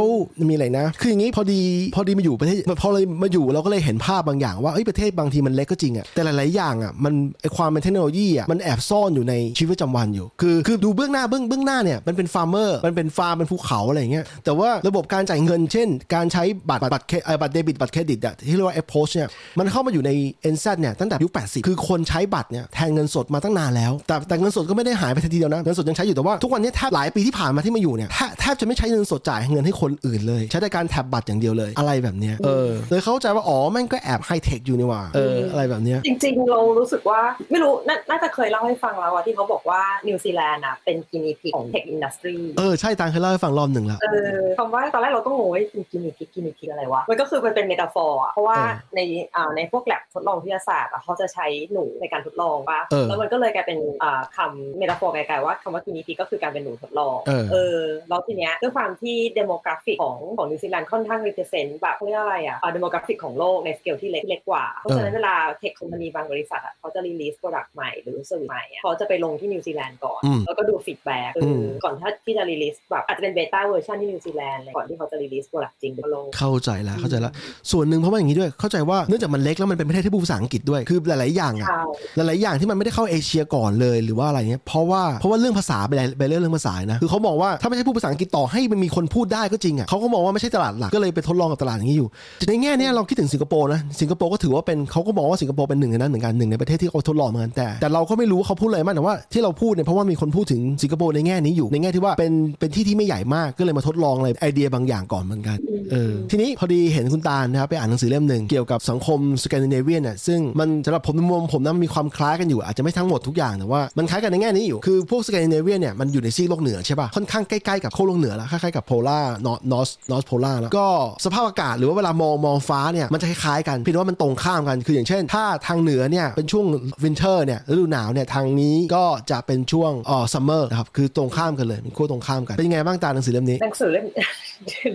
[0.49, 1.61] มีอะไรนะ คืออย่างงี้พอดี
[1.95, 19.27] พอดีมาอยู่ประเทศพอเลยมาอยู่เราก็เลยเห็นภาพบางอย่างว่าเอ้ยประเทศบางทีมันเล็กก็จริงอะแต่หลาย ๆ อย่างอะมันไอความเป็นเทคโนโลยีอะมันแอบซ่อนอยู่ในชีวิตประจำวันอยู่ คือคือดูเบื้องหน้าเบื้องเบื้องหน้าเนี่ยมันเป็น farmer มันเป็นฟาร์มเป็นภูเขาอะไรเงี้ยแต่ว่าระบบการจ่ายเงินเช่น การใช้บัตรบัตรเคเอ่อบัตรเดบิตบัตรเครดิตอะที่เรียกว่า a p p o s เนี่ย
[19.59, 20.11] มันเข้ามาอยู่ใน
[20.53, 37.19] NZ เนี่ยตั้งแต่ยุค 80 คือคนใช้บัตรเนี่ยแทนเงินสดมาตั้งนานแล้ว แต่แต่เงินสดก็ไม่ได้หายไปทันทีเดียวนะเงินสดยังใช้อยู่แต่ว่าทุกวันนี้แทบหลายปีที่ผ่านมาที่มาอยู่เนี่ยแทบแทบจะไม่ใช้เงินสดจ่ายเงินให้คนอื่นเลย ใช้แต่การ tap บัตรอย่างเดียวเลยอะไรแบบเนี้ยเออเลยเข้าใจว่าอ๋อแม่งก็แอบไฮเทคอยู่นี่หว่าเอออะไรแบบเนี้ยจริง ๆ เรารู้สึกว่า
[37.51, 48.99] ไม่รู้นะน่าจะเคยเล่าให้ฟังแล้วอะที่เขาบอกว่านิวซีแลนด์อะเป็น guinea pig ของ tech industry เออใช่ตาลเคยเล่าให้ฟังรอบหนึ่งแล้วเออคำว่าตอนแรกเราก็งงว่าเป็น guinea pig guinea pig อะไรวะมันก็คือมันเป็น metaphor อะเพราะว่าเออใน
[49.35, 67.35] อ่าในพวกแลบทดลองวิทยาศาสตร์อะเขาจะใช้หนูในการทดลองป่ะเออแล้วมันก็เลยกลายเป็นอ่าคำ metaphor ไกลๆว่าคำว่า guinea pig ก็คือการเป็นหนูทดลองเออเออแล้วทีเนี้ยด้วยความที่ demographic ของของนิวซีแลนด์ค่อนข้าง represent แบบเขาเรียกอะไรอะอ่า demographic ของโลกในสเกลที่เล็กเล็กกว่าเพราะฉะนั้นเวลา tech company บางบริษัทอะเขาจะ release
[67.39, 77.31] product ใหม่หรือ service ใหม่อะเขาจะไปลงที่นิวซีแลนด์ก่อนอืมแล้วก็ดู feedback อืมก่อนที่ที่จะ release แบบอาจจะเป็น beta version ที่นิวซีแลนด์เลยก่อนที่เขาจะ release product จริงทั่วโลกเข้าใจแล้วเข้าใจแล้ว
[77.71, 92.07] ส่วนหนึ่งเพราะว่าอย่างนี้ด้วยเข้าใจว่าเนื่องจากมันเล็กแล้วมันเป็นประเทศที่พูดภาษาอังกฤษด้วยคือหลายๆอย่างอะใช่หลายๆอย่างที่มันไม่ได้เข้าเอเชียก่อนเลยหรือว่าอะไรเงี้ยเพราะว่าเพราะว่าเรื่องภาษาไปไปเรื่องเรื่องภาษานะคือเขามองว่าถ้าไม่ใช่พูดภาษาอังกฤษต่อให้มันมีคนพูดได้ก็จริงอะเขาก็มองว่าไม่ใช่ตลาดหลักก็เลยไปทดลองกับตลาดอย่างนี้อยู่
[92.47, 105.57] ในแง่เนี้ยเราคิดถึงสิงคโปร์นะสิงคโปร์ก็ถือว่าเป็นเขาก็มองว่าสิงคโปร์เป็นหนึ่งในนั้นเหมือนกันหนึ่งในประเทศที่เขาทดลองเหมือนกันแต่แต่เราก็ไม่รู้ว่าเขาพูดอะไรมากแต่ว่าที่เราพูดเนี่ยเพราะว่ามีคนพูดถึงสิงคโปร์ในแง่นี้อยู่ในแง่ที่ว่าเป็นเป็นที่ที่ไม่ใหญ่มากก็เลยมาทดลองอะไรไอเดียบางอย่างก่อนเหมือนกัน
[105.91, 120.87] เออทีนี้พอดีเห็นคุณตาลนะครับไปอ่านหนังสือเล่มหนึ่งเกี่ยวกับสังคมสแกนดิเนเวียนน่ะซึ่งมันสำหรับผมในมุมผมนะมันมีความคล้ายกันอยู่อาจจะไม่ทั้งหมดทุกอย่างแต่ว่ามันคล้ายกันในแง่นี้อยู่คือพวกสแกนดิเนเวียนเนี่ยมันอยู่ในซีกโลกเหนือใช่ป่ะค่อนข้างใกล้ๆกับขั้วโลกเหนือแล้วคล้ายๆกับ polar nor- north north polar แล้วก็
[121.25, 126.65] สภาพอากาศหรือว่าเวลามองมองฟ้าเนี่ยมันจะคล้ายๆกันเพียงแต่ว่ามันตรงข้ามกันคืออย่างเช่น ถ้าทางเหนือเนี่ยเป็นช่วง
[127.03, 134.05] winter เนี่ยฤดูหนาวเนี่ยทางนี้ก็จะเป็นช่วงอ๋อ summer นะครับคือตรงข้ามกันเลยเป็นขั้วตรงข้ามกันเป็นยังไงบ้างตาลหนังสือเล่มนี้หนังสือเล่ม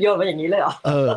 [0.01, 1.09] โยนมาอย่างนี้เลยเหรอเออ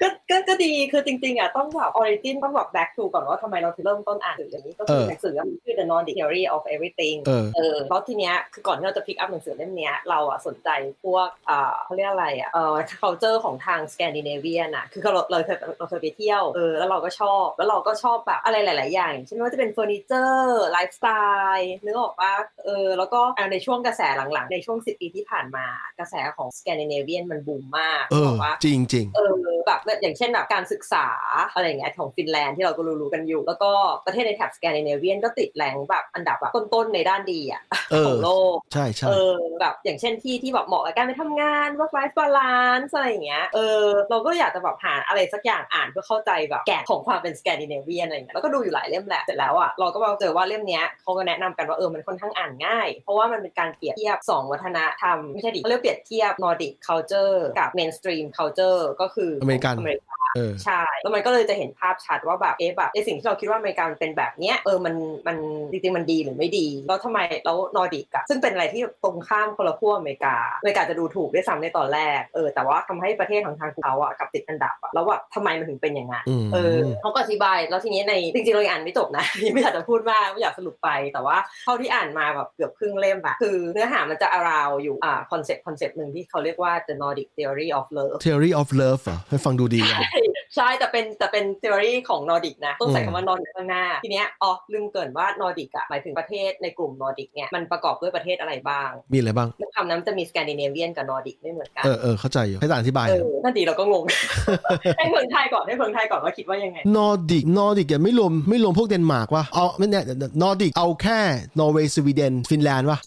[0.00, 10.68] ก็ก็ก็ดีคือจริงๆอะต้องแบบ origin ต้องแบบ back to ก่อนว่าทำไมเราถึงเริ่มต้นอ่านหนังสืออย่างนี้ก็คือเออหนังสือมันชื่อ The Nordic Theory of Everything เออเออแล้วทีเนี้ยคือก่อนที่เราจะ pick up หนังสือเล่มเนี้ยเราอะสนใจ
[11.04, 21.08] พวกอ่าเขาเรียกอะไรอะเออ culture ของทางสแกนดิเนเวียนอะคือเราเราเคยเราเคยไปเที่ยวเออแล้วเราก็ชอบแล้วเราก็ชอบแบบอะไรหลาย ๆ อย่างอย่างเช่นว่าจะเป็นเฟอร์นิเจอร์ไลฟ์สไต
[21.56, 22.32] ล์นึกออกปะ
[22.64, 24.02] เออแล้วก็อ่าในช่วงกระแส
[24.32, 25.66] หลัง ๆ ในช่วง 10 ปีที่ผ่านมา
[25.98, 29.34] กระแสของสแกนดิเนเวียนมันบูมมากเอนึกอออกปะจริงจริงเออ
[29.66, 31.06] แบบอย่างเช่นแบบการศึกษา
[31.54, 33.70] อะไรอย่างเงี้ยของฟินแลนด์ที่เราก็รู้ๆกันอยู่ แล้วก็
[34.06, 64.94] ประเทศในแถบสแกนดิเนเวียนก็ติด rank แบบอันดับแบบต้นๆในด้านดีอะเออของโลกใช่ใช่เออแบบอย่างเช่นที่ที่แบบเหมาะกับการไปทำงาน work life balance อะไรอย่างเงี้ยเออเราก็อยากจะแบบหาอะไรสักอย่างอ่านเพื่อเข้าใจแบบแก่นของความเป็นสแกนดิเนเวียนอะไรอย่างเงี้ยแล้วก็ดูอยู่หลายเล่มแหละเสร็จแล้วอะเราก็มาเจอว่าเล่มเนี้ยเขาก็แนะนำกันว่าเออมันค่อนข้างอ่านง่าย เพราะว่ามันเป็นการเปรียบเทียบสองวัฒนธรรมไม่ใช่ดิเขาเรียกเปรียบเทียบ Nordic culture กับ mainstream culture ก็คืออเมริกันอเมริกาเออใช่แล้วมันก็เลยจะเห็นภาพชัดว่าแบบเอ๊ะแบบไอสิ่งที่เราคิดว่าอเมริกามันเป็นแบบเนี้ยเออมัน
[65.26, 65.36] มัน
[65.70, 90.00] จริงๆมันดีหรือไม่ดีแล้วทำไมแล้วนอร์ดิกอะซึ่งเป็นอะไรที่ตรงข้ามคนละขั้วอเมริกาอเมริกาจะดูถูกด้วยซ้ำในตอนแรกเออแต่ว่าทำให้ประเทศทางทางเขาอะกลับติดอันดับอะแล้วว่าทำไมมันถึงเป็นอย่างนั้นอืมเออเขาก็อธิบายแล้วทีนี้ในจริงๆเรายังอ่านไม่จบนะยังไม่อยากจะพูดมากไม่อยากสรุปไปแต่ว่าเท่าที่อ่านมาแบบเกือบครึ่งเล่มอะคือเนื้อหามันจะ around อยู่อ่า concept concept หนึ่งที่เขาเรียกว่า the Nordic theory of love theory of love เหรอให้ฟังดูดีอะ
[90.56, 104.04] ใช่แต่เป็นแต่เป็น theory ของนอร์ดิกนะต้องใส่อืมคำว่านอร์ดิกข้างหน้า ทีเนี้ยอ๋อลืมเกริ่นว่านอร์ดิกอะหมายถึงประเทศในกลุ่มนอร์ดิกเนี่ยมันประกอบด้วยประเทศอะไรบ้าง มีอะไรบ้างคำนั้นมันจะมีสแกนดิเนเวียนกับนอร์ดิกไม่เหมือนกันเออเออเข้าใจอยู่ให้ตาลอธิบายเออนั่นดีเราก็งง
[104.98, 110.00] ให้เมืองไทยก่อนให้เมืองไทยก่อนว่าคิดว่ายังไงนอร์ดิกนอร์ดิกยังไม่รวมไม่รวมพวกเดนมาร์กวะเอาไม่แน่
[110.42, 111.20] นอร์ดิกเอาแค่
[111.60, 113.00] นอร์เวย์สวีเดนฟินแลนด์วะ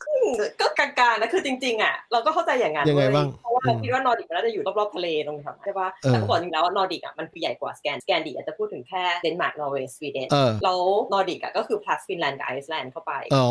[0.62, 10.80] ก็กลางๆ นะคือจริงๆอะเราก็เข้าใจอย่างนั้นยังไงเว้บ้างเพราะว่าเราอืมคิดว่านอร์ดิกมันน่าจะอยู่รอบๆทะเลตรงแถวนั้นใช่ปะเออแต่เขาบอกจริงๆแล้วว่านอร์ดิกอะมันคือใหญ่กว่าสแกนสแกนดิกอาจจะพูดถึงแค่เดนมาร์กนอร์เวย์สวีเดนเออแล้ว
[11.14, 13.48] นอร์ดิกอะก็คือ plus ฟินแลนด์กับไอซ์แลนด์เข้าไปอ๋อ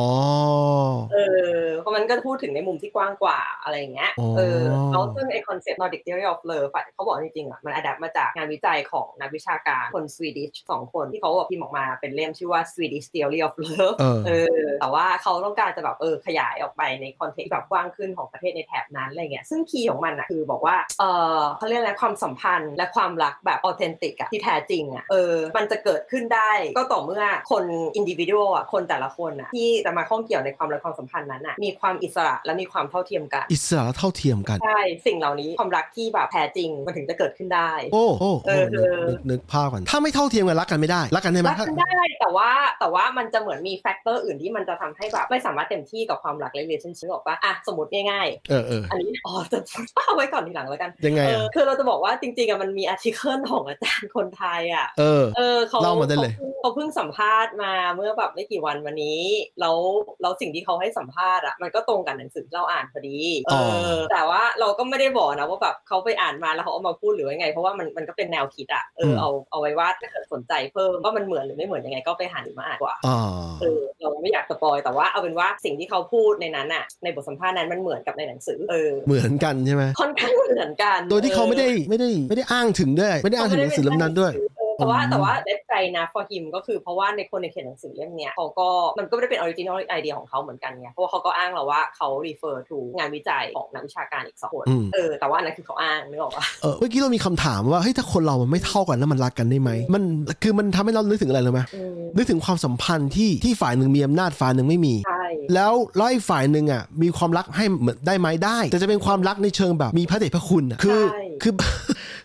[1.12, 1.16] เอ
[1.58, 4.60] อเพราะมันก็พูดถึงในมุมที่กว้างกว่าอะไรอย่างเงี้ยอ๋อเออ
[4.92, 14.30] แล้วซึ่งไอ concept Nordic Theory of Love อะเขาบอกจริงๆอะมันอัดมาจากงานวิจัยของนักวิชาการคน Swedish สองคนที่เขาบอกพิมพ์ออกมาเป็นเล่มชื่อว่า Swedish Theory of Love เออเอ
[14.64, 21.04] อแต่ว่าเขาต้องการจะแบบเออขยายออกไปใน context แบบกว้างขึ้นของประเทศในแถบนั้นอะไรเงี้ยซึ่ง key ของมันอะคือบอกว่าเอ
[21.38, 27.64] อเขาเรียกอะไรความสัมพันธ์และความรักแบบ authentic อะที่แท้จริงอะเออมันจะเกิดขึ้นได้ก็ต่อเมื่อคน
[27.96, 49.58] อินดิวิ u a l อะคนแต่ละคนอะที่จะมาข้องเกี่ยวในความรักความสัมพันธ์นั้นอะมีความอิสระและมีความเท่าเทียมกัน อิสระเท่าเทียมกันใช่สิ่งเหล่านี้ความรักที่แบบแท้จริงมันถึงจะเกิดขึ้นได้ โอ้โอ้เอโอ้อนึกนึกนึกภาพก่อนถ้าไม่เท่าเทียมกันรักกันไม่ได้รักกันได้ไหมรักถ้ากันได้แต่ว่าแต่ว่ามันจะเหมือนมี factor อื่นที่มันจะทำให้แบบไม่สามารถเต็มที่กับความรักและ relationship หรอกปะอะสมมติง่ายเออเออๆอันนี้อ๋อจะ
[50.06, 59.22] เอาไว้ก่อนทีหลังแล้วกันยังไงเออะอคือเราจะบอกว่าจริงๆอะมันมี article ของอาจารย์คนไทยอะเออเออเขาเล่ามาได้เลยขเขาเพิ่งสัมภาษณ์มาเมื่อแบบไม่กี่วันมานี้
[59.60, 59.76] แล้ว
[60.22, 63.54] แล้วสิ่งที่เขาให้สัมภาษณ์อะมันก็ตรงกับหนังสือที่เราอ่านพอดีเอ
[63.94, 73.18] อแต่ว่าเราก็ไม่ได้บอกนะว่าแบบเขาไปอ่านมาแล้วเขาเอามาพูดหรือว่าไง เพราะว่ามันมันก็เป็นแนวคิดอะเออเอาเอาไว้ว่าถ้าเกิดสนใจเพิ่มว่ามันเหมือนหรือไม่เหมือนยังไงก็ไปหาหรือมาอ่านกว่าอ่า
[73.60, 88.68] เออเราไม่อยากสปอยแต่ว่าเอาเป็นว่าสิ่งที่เขาพูดในนั้นอะในบทสัมภาษณ์นั้นมันเหมือนกับในหนังสือเออเหมือนกันใช่ไหมค่อนข้างเหมือนกัน โดยที่เขาไม่ได้ออไม่ได้ไม่ได้อ้างถึงด้วย ไม่ได้อ้างถึงหนังสือเล่มนั้นด้วยเออแต่ว่าอืมแต่ว่าเด็ดใจนะ for him ก็คือเพราะว่าในคนในเขียนหนังสือเล่มเนี้ยเขาก็
[88.98, 100.02] มันก็ไม่ได้เป็น original idea ของเขาเหมือนกันไงเพราะว่าเขาก็อ้างเราว่าเขา refer to งานวิจัยของนักวิชาการอีกสองคนอืมเออแต่ว่าอันนั้นคือเขาอ้างนึกออกปะเออเมื่อกี้เรามีคำถามว่าเฮ้ยถ้าคนเรามันไม่เท่ากันแล้วมันรักกันได้ไหมมัน
[100.42, 105.23] คือมันทำให้เรานึกถึงอะไรเลยไหมอืมนึกถึงความสัมพันธ์ที่ที่ฝ่ายหนึ่งมีอำนาจฝ่ายหนึ่งไม่มีใช่
[105.54, 111.00] แล้วแล้วอีกฝ่ายหนึ่งอะมีความรักให้เหมือนได้ไหมได้ แต่จะเป็นความรักในเชิงแบบมีพระเดชพระคุณอะคือ
[111.42, 111.52] คือ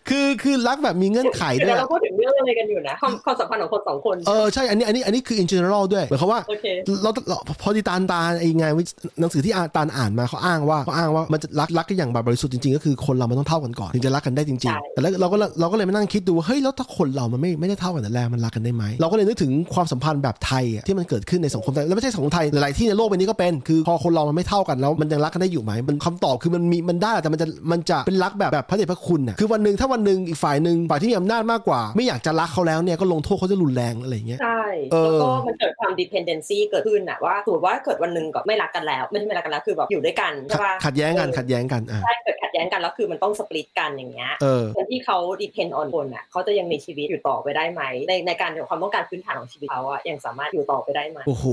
[0.09, 6.65] คือคือรักแบบมีเงื่อนไขเดี๋ด้วยยวอะเราพูดถึงเรื่องอะไรกันอยู่นะความความสัมพันธ์ของคนสองคน เออใช่อันนี้อันนี้อันนี้คือ in general ด้วยหมายความว่าโอเค
[7.03, 8.83] เราเราพอดีตานตาไอ้งานวิ
[9.19, 51.45] หนังสือที่อ่านตานอ่านมาเขาอ้างว่าเขาอ้างว่ามันจะรักรักกันอย่างแบบบริสุทธิ์จริงๆ ก็คือคนเรามันต้องเท่ากันก่อนถึงจะรักกันได้จริงใช่ๆแต่แล้วเราก็เราก็เลยมานั่งคิดดูว่าเฮ้ยแล้วถ้าคนเรามันไม่ไม่ได้เท่ากันแต่แรกมันรักกันได้ไหมเราก็เลยนึกถึงความสัมพันธ์แบบไทยอะที่มันเกิดขึ้นในสังคมไทยแล้วไม่ใช่สังคมไทยหลายๆที่ในโลกใบนี้ก็เป็นคือพอคนเรามันไม่เท่ากันแล้ว มันยังรักกันได้อยู่ไหมมันคำตอบคือมันมีมันได้แต่มันจะมันจะเป็นรักแบบแบบพระเดชพระคุณอะคือวันหนึ่งถ้าวันหนึ่งอีกฝ่ายหนึ่งฝ่ายที่มีอำนาจมากกว่า ไม่อยากจะรักเขาแล้วเนี่ยก็ลงโทษเขาจะรุนแรงอะไรอย่างเงี้ยใช่เออแล้วก็มันเกิดความ dependency เกิดขึ้นอะว่าสมมติว่าเกิดวันหนึ่งก็ไม่รักกันแล้ว ไม่ใช่ไม่รักกันแล้วคือแบบอยู่ด้วยกันใช่ปะขัดแย้งกันเออขัดแย้งกันอะใช่เกิดขัดแย้งกันแล้วคือมันต้องสปลิตกันอย่างเงี้ยเออคนที่เขา depend on คนอะเขาจะยังมีชีวิตอยู่ต่อไปได้ไหมในในการความต้องการพื้นฐานของชีวิตเขาอะยังสามารถอยู่ต่อไปได้ไหมโอ้โห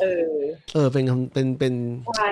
[0.00, 0.32] เออ
[0.74, 1.74] เออเป็นคำเป็นเป็น
[2.16, 2.30] ใช่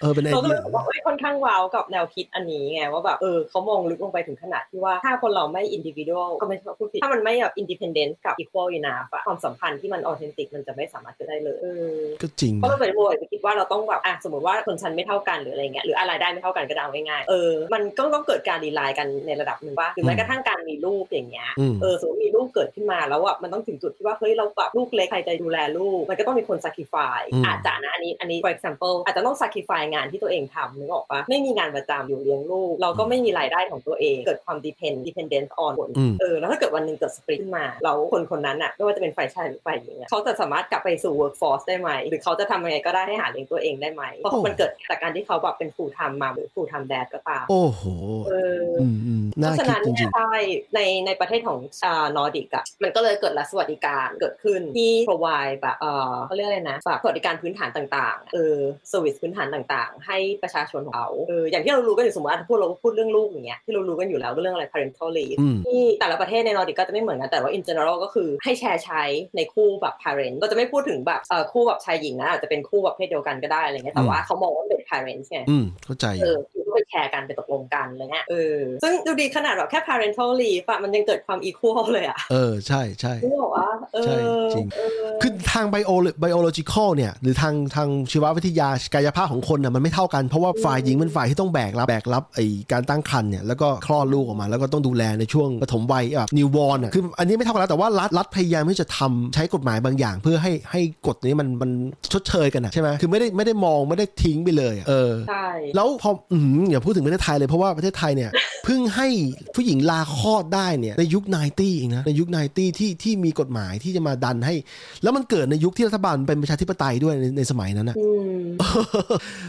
[0.00, 29.36] เออเป็นไอเราก็เดีเลยยบอกว่าเอ้ยค่อนข้างว้าวกับแนวคิดอันนี้ไงว่าแบบเออเขามองลึกลงไปถึงขนาดที่ว่าถ้าคนเราไม่ individual ก็ไม่ใช่ว่าพูดผิดถ้ามันไม่แบบ independent กับ equal enough อะความสัมพันธ์ที่มัน authentic มันจะไม่สามารถเกิดได้เลยเออก็จริงเพราะนะเราเป็นโวยไปคิดว่าเราต้องแบบอะสมมติว่าคนชั้นไม่เท่ากันหรืออะไรเงี้ยหรืออะไรายได้ไม่เท่ากันก็ได้เอาง่ายๆเออมันก็ต้องเกิดการดีไลน์กันในระดับหนึ่งว่าหรือแม้กระทั่งการมีลูกอย่างเงี้ยอืมเออสมมติมีลูกเกิดขึ้นมาแล้วอะมันต้องถึงจุดที่ว่าเฮ้ยเราแบบลูกเล็กใครจะดูแลลูกมันก็ต้องมีคน sacrifice อืมอาจจะนะอันนี้อันนี้ for example อาจจะต้อง
[29.40, 47.06] sacrifice งานที่ตัวเองทำนึกออกปะไม่มีงานประจำอยู่เลี้ยงลูก เราก็ไม่มีรายได้ของตัวเองเกิดความ depend dependent on คนอืมเออแล้วถ้าเกิดวันหนึ่งเกิดสปริงขึ้นมาแล้วคนคนนั้นอะไม่ว่าจะเป็นฝ่ายชายหรือฝ่ายหญิงอะเขาจะสามารถกลับไปสู่ workforce ได้ไหมหรือเขาจะทำยังไงก็ได้ให้หาเลี้ยงตัวเองได้ไหมเพราะโอ้มันเกิดจากการที่เขาแบบเป็น full time มาหรือ full time dad
[47.14, 47.82] ก็ตามโอ้โห
[48.28, 48.32] เอ
[48.64, 50.34] ออืมอืมเพราะฉะนั้นเนี่ริยงใช่
[50.74, 58.56] ในในประเทศของอ่านอร์ดิกอะมันก็เลยเกิดรัฐสวัสดิการเกิดขึ้นที่ provide แบบเออเขาเรียกอะไรนะแบบสวัสดิการพื้นฐานต่างๆ เออ
[58.90, 69.02] service พื้นฐานต่างๆ ให้ประชาชนของเขาเอออย่างที่เรารู้กันอยู่สมมติว่าถ้าพูดเราพูดเรื่องลูกอย่างเงี้ยที่เรารู้กันอยู่แล้วก็เรื่องอะไร parental leave อืมที่แต่ละประเทศในนอร์ดิกก็จะไม่เหมือนกันแต่ว่า in general ก็คือให้แชร์ใช้
[69.36, 84.16] ในคู่แบบ parent เราจะไม่พูดถึงแบบเอ่อคู่แบบชายหญิงนะอาจจะเป็นคู่แบบเพศเดียวกันก็ได้อะไรเงี้ยแต่ว่าเขามองว่าเป็น parents ไงอืมเข้าใจเออคือก็ไปแชร์กันไปตกลงกันอะไรเงี้ยเออซึ่งดูดีขนาดแบบแค่ parental leave อะมันยังเกิดความ equal เลยอะเออใช่ใช่รู้บอกว่าเออใช่
[84.54, 92.40] จริงเออคือทาง bio biological เนี่ยหรือทางทางชีววิทยากายภาพของคนน่ะมันไม่เท่ากันเพราะว่าฝ่ายหญิงเป็นฝ่ายที่ต้องแบกรับแบกรับไอ
[92.72, 101.70] การตั้งครรภ์เนี่ยแล้วก็คลอดลูกออกมา แล้วก็ต้องดูแลในช่วงปฐมวัยแบบ newborn อะคืออันนี้ไม่เท่ากันแล้วแต่ว่ารัฐรัฐพยายามที่จะทำใช้กฎหมายบางอย่าง เพื่อให้ให้กฎนี้มันมัน
[102.12, 108.30] ชดเชยกันอะใช่ไหมคือไม่ได้ไม่ได้มองไม่ได้ทิ้งไปเลยอะเออใช่แล้วพออืมอย่าพูดถึงประเทศไทยเลยเพราะว่าประเทศไทยเนี่ย
[108.64, 109.08] เพิ่งให้
[109.54, 114.54] ผู้หญิงลาคลอดได้เนี่ยในยุค90เองนะในยุค90ที่ที่มีกฎหมายที่จะมาดันให้
[115.02, 118.06] แล้วมันเกิดในยุคที่รัฐบาลเป็นประชาธิปไตยด้วยในในสมัยนั้นนะอื
[118.38, 118.40] ม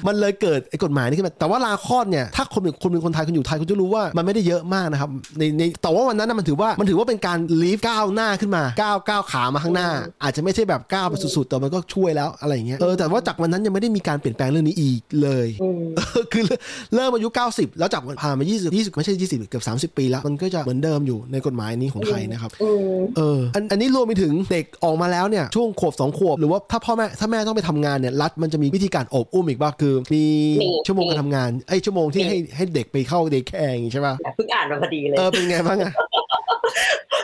[0.08, 9.90] มันเลยเกิดไอ้กฎหมายนี้ขึ้นมาแต่ว่าลาคลอดเนี่ยถ้าคนเป็นคนเป็นคนไทยคนอยู่ไทยคุณจะรู้ว่ามันไม่ได้เยอะมากนะครับในในแต่ว่าวันนั้นนะมันถือว่ามันถือว่าเป็นการลีฟก้าวหน้าขึ้นมาก้าวก้าวขามาข้างหน้า
[10.24, 15.82] อาจจะไม่ใช่แบบก้าวไปสุดๆแต่มันก็ช่วยแล้วอะไรอย่างเงี้ยเออแต่ว่าจากวันนั้นยังไม่ได้มีการเปลี่ยนแปลงเรื่องนี้อีกเลยอืม
[16.34, 16.44] คือ
[16.94, 30.24] เริ่มอายุ 90 แล้วจากผ่านมา 20 20 ไม่ใช่ 20 เกือบ30 ปีแล้ว มันก็จะเหมือนเดิมอยู่ในกฎหมายนี้ของไทยนะครับอืมเอออันอันนี้รวมไปถึงเด็กออกมาแล้วเนี่ยช่วงขวบสองขวบหรือว่าถ้าพ่อแม่ถ้าแม่ต้องไปทำงานเนี่ยรัฐมันจะมีวิธีการอบอุ้มอีกบ้างคือมี
[30.64, 35.94] มีชั่วโมงการทำงานไอ้ยชั่วโมงที่มีให้ให้เด็กไปเข้าเด็กแคร์อย่างงี้ใช่ป่ะเพิ่งอ่านมาพอดีเลยเออเป็นไงบ้างอะ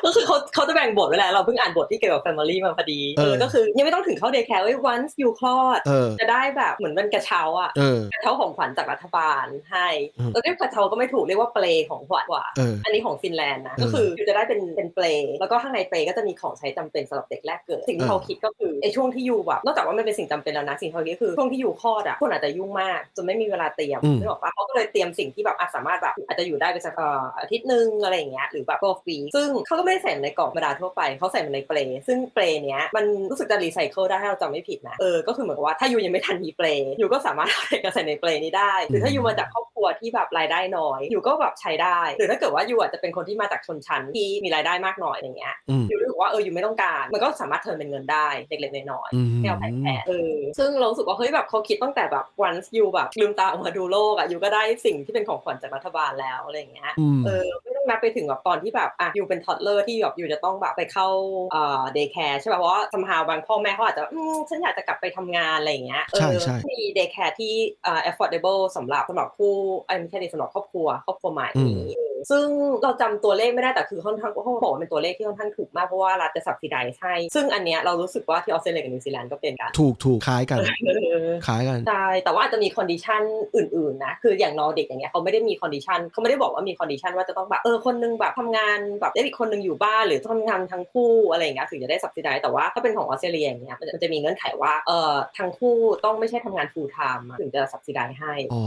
[0.06, 9.88] ก็คือเขาเขาจะแบ่งบทไว้แล้วเราเพิ่งอ่านบทที่เกี่ยวกับ family มาพอดีเออเออก็คือยังไม่ต้องถึงเข้า day care เว้ย once you คลอดเออจะได้แบบเหมือนเป็นกระเช้าอะเออกระเช้าของขวัญจากรัฐบาลให้
[10.20, 15.06] อืมเราเรียกกระเช้าก็ไม่ถูกเรียกว่าเปลของขวัญกว่าเอออันนี้ของฟินแลนด์นะเออก็คืออยู่จะได้เป็นเป็นเปล
[15.40, 36.68] แล้วก็ข้างในเปลก็จะมีของใช้จำเป็นสำหรับเด็กแรกเกิดสิ่งที่เออเขาคิดก็คือไอ้ช่วงที่อยู่แบบนอกจากว่ามันเป็นสิ่งจำเป็นแล้วนะสิ่งที่เขาคิดก็คือช่วงที่อยู่คลอดอะคนอาจจะยุ่งมากจนไม่มีเวลาเตรียมอืมนึกออกปะเขาก็เลยเตรียมสิ่งที่แบบอะสามารถแบบอาจจะอยู่ได้ไปสักเอ่ออาทิตย์หนึ่งอะไรอย่างเงี้ยหรือแบบโปรฟีซึ่งเขาก็ไม่ได้ใส่ในกล่องธรรมดาทั่วไปเขาใส่มันในเปลซึ่งเปลเนี้ยมันรู้สึกจะรีไซเคิลได้ถ้าเราจำไม่ผิดนะเออก็คือเหมือนกับว่าถ้า you ยังไม่ทันมีเปล
[37.02, 47.78] you ก็สามารถเอาเด็กมาใส่ในเปลนี้ได้หรือถ้า you มาจากครอบครัวที่แบบรายได้น้อย you ก็แบบใช้ได้ หรือถ้าเกิดว่า you อาจจะเป็นคนที่มาจากชนชั้นที่มีรายได้มากหน่อยอย่างเงี้ยอืม you รู้สึกว่าเออ you ไม่ต้องการ มันก็สามารถ turn
[47.80, 49.66] เป็นเงินได้เล็กๆน้อยอืมๆไม่เอาแพ
[50.00, 61.08] งๆเออซึ่งเรารู้สึกว่าเฮ้ยแบบเขาคิดตั้งแต่แบบ once ยูแบบลืมตาออกมาดูโลกอะ you ก็ได้สิ่งที่เป็นของขวัญจากรัฐบาลแล้วอะไรอย่างเงี้ยอืมเออไม่ ต้องนับไปถึงแบบตอนที่แบบอะ you เป็น toddler ที่แบบ you จะต้องแบบไปเข้า
[61.52, 69.54] เอ่อ daycare ใช่ป่ะเพราะว่าสมมติบางพ่อแม่เขาอาจจะอืมฉันอยากจะกลับไปทำงานอะไรอย่างเงี้ยเอใช่อใช่มี daycare ที่เอ่อ affordable สำหรับสำหรับคู่
[69.86, 72.46] ไอ้ยไม่ใช่ดิสำหรับครอบครัวครอบครัวใหม่นี้เออซึ่ง
[72.84, 80.92] เราจำตัวเลขไม่ได้แต่คือค่อนข้างเขาบอกว่าเป็นตัวเลขที่ค่อนข้างถูกมากเพราะว่ารัฐจะ subsidize ให้ ซึ่งอันเนี้ยเรารู้สึกว่าที่ออสเตรเลียกับนิวซีแลนด์ก็เป็นกันถูกถูกคล้ายกันเอ
[81.26, 83.22] อคล้ายกันใช่แต่ว่าอาจจะมี condition
[83.56, 95.76] อื่นๆนะคืออย่างนอร์ดิกอย่างเงี้ยเขาไม่ได้มี condition เขาไม่ได้บอกว่ามี condition ว่าจะต้องแบบเออคนนึงแบบทำงานแบบได้อีกคนนึงอยู่บ้านหรือทำงานทั้งคู่อะไรอย่างเงี้ยถึงจะได้ subsidize แต่ว่าถ้าเป็นของออสเตรเลียอย่างเงี้ยมันจะมันจะมีเงื่อนไขว่าเออทั้งคู่
[96.06, 98.64] ต้องไม่ใช่ทำงาน full time อะถึงจะสับซิได้ให้อ๋อ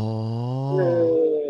[0.78, 0.82] เอ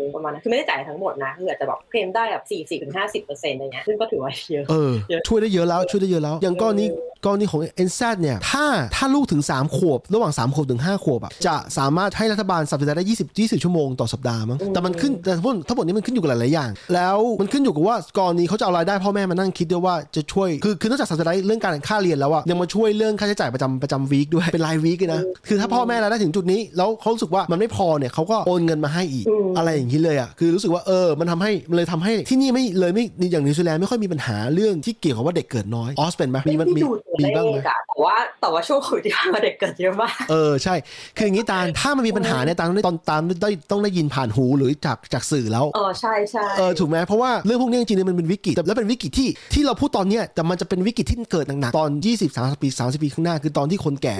[0.15, 6.85] ประมาณนั้นคือไม่ได้จ่ายทั้งหมดนะคืออาจจะแบบเคลมได้แบบสี่สิบถึงห้าสิบเปอร์เซ็นต์อะไรเงี้ยซึ่งก็ถือว่าเยอะเออเยอะช่วยได้เยอะแล้วช่วยได้เยอะแล้ว อย่างกรณี
[7.25, 16.69] กรณีของ n z เนี่ยถ้าถ้าลูกถึง 3 ขวบ ระหว่าง 3 ขวบถึง 5 ขวบอะจะสามารถให้รัฐบาลสับสนได้ 20 20 ชั่วโมงต่อสัปดาห์มั้งแต่มันขึ้นแต่ทั้งหมดทั้งหมดนี้มันขึ้นอยู่กับหลาย ๆ อย่าง
[16.93, 40.75] แล้วมันขึ้นอยู่กับว่ากรณีเขาจะเอารายได้พ่อแม่มานั่งคิดด้วยว่าจะช่วยคือคือนอกจากสับสนเรื่องการค่าเรียนแล้วอะยังมาช่วยเรื่องค่าใช้จ่ายประจำประจำวีคด้วยเป็นรายวีคเลยนะคือถ้าพ่อแม่รายได้ถึงจุดนี้แล้วเขารู้สึกว่ามันไม่พอเนี่ยเขาก็โอนเงินมาให้อีกอืมอะไรอย่างนี้เลยอะคือรู้สึกว่าเออมันทำให้มันเลยทำให้ที่นี่ไม่เลยไม่อย่างนิวซีแลนด์ไม่ค่อยมีปัญหาเรื่องที่เกี่ยวกับว่าเด็กเกิดน้อยออสเป็นไหมมีมันมีไดูตัวมีเลบ้างไหมขอะแต่ว่าแต่ว่าช่วงโควิดที่ผ่านมาเด็กเกิดเยอะมากเออใช่
[41.15, 54.15] คืออย่างนี้ตาลถ้ามันมีปัญหาเนี่ยตาลต้องได้ตอนตาลได้ต้องได้ยินผ่านหูหรือจากจากสื่อแล้วเออใช่ใช่เออถูกไหมเพราะว่าเรื่องพวกนี้จริงๆมันเป็นวิกฤตแต่แล้วเป็นวิกฤตที่ที่เราพูดตอนเนี้ยแต่มันจะเป็นวิกฤตที่เกิดหนักๆตอน 20 30ปี30ปีข้างหน้าคือตอนที่คนแก่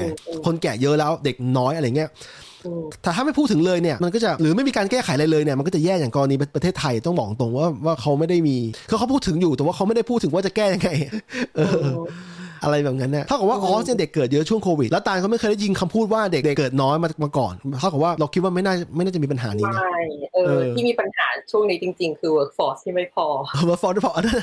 [0.46, 2.18] คนแก่เยอะแล้วเด็กน้อยอะไรเงี้ยอื
[2.48, 2.51] ม
[3.04, 8.58] แต่ถ้าไม่พูดถึงเลยเนี่ยมันก็จะหรือไม่มีการแก้ไขอะไรเลยเนี่ยมันก็จะแย่อย่างกรณีประเทศไทยต้องบอกตรงว่าว่าเขาไม่ได้มี
[8.90, 10.90] คือเขาพูดถึงอยู่แต่ว่าเขาไม่ได้พูดถึงว่าจะแก้ยังไง
[11.56, 19.98] เอออะไรแบบนั้นเนี่ยเท่ากับว่าออสเนี่ยเด็กเกิดเยอะช่วงโควิด แล้วตาลเขาไม่เคยได้ยินคำพูดว่าเด็กเกิดน้อยมามาก่อนเท่ากับว่าเราคิดว่าไม่น่าไม่น่าจะมีปัญหานี้นะใช่
[20.34, 23.26] เอเอออที่มีปัญหาช่วงนี้จริง ๆ คือ workforce ที่ไม่พอ
[23.66, 24.38] workforce อันนั้น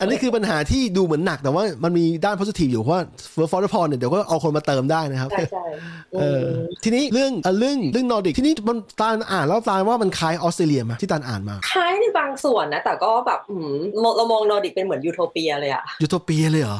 [0.00, 3.02] อันนี้คือปัญหาที่ดูเหมือนหนักแต่ว่ามันมีด้าน positive อยู่เพราะว่า
[3.36, 5.64] workforce เนี่ยเดี๋ยวก็เอาคนมาเติมได้นะครับใช่ใช่
[6.14, 6.44] เออ
[6.84, 13.74] ทีนี้เรื่องเอ่อเรื่องเรื่องนอร์ดิกที่นี่มันตาลอ่านแล้วตาลว่ามันคล้ายออสเตรเลียไหมาที่ตาลอ่านมาคล้ายในบางส่วนนะแต่ก็แบบอืม
[14.16, 16.78] เรามองนอร์ดิกเป็นเหมือนยูโทเปียเลยอะยูโทเปียเลยเหรอ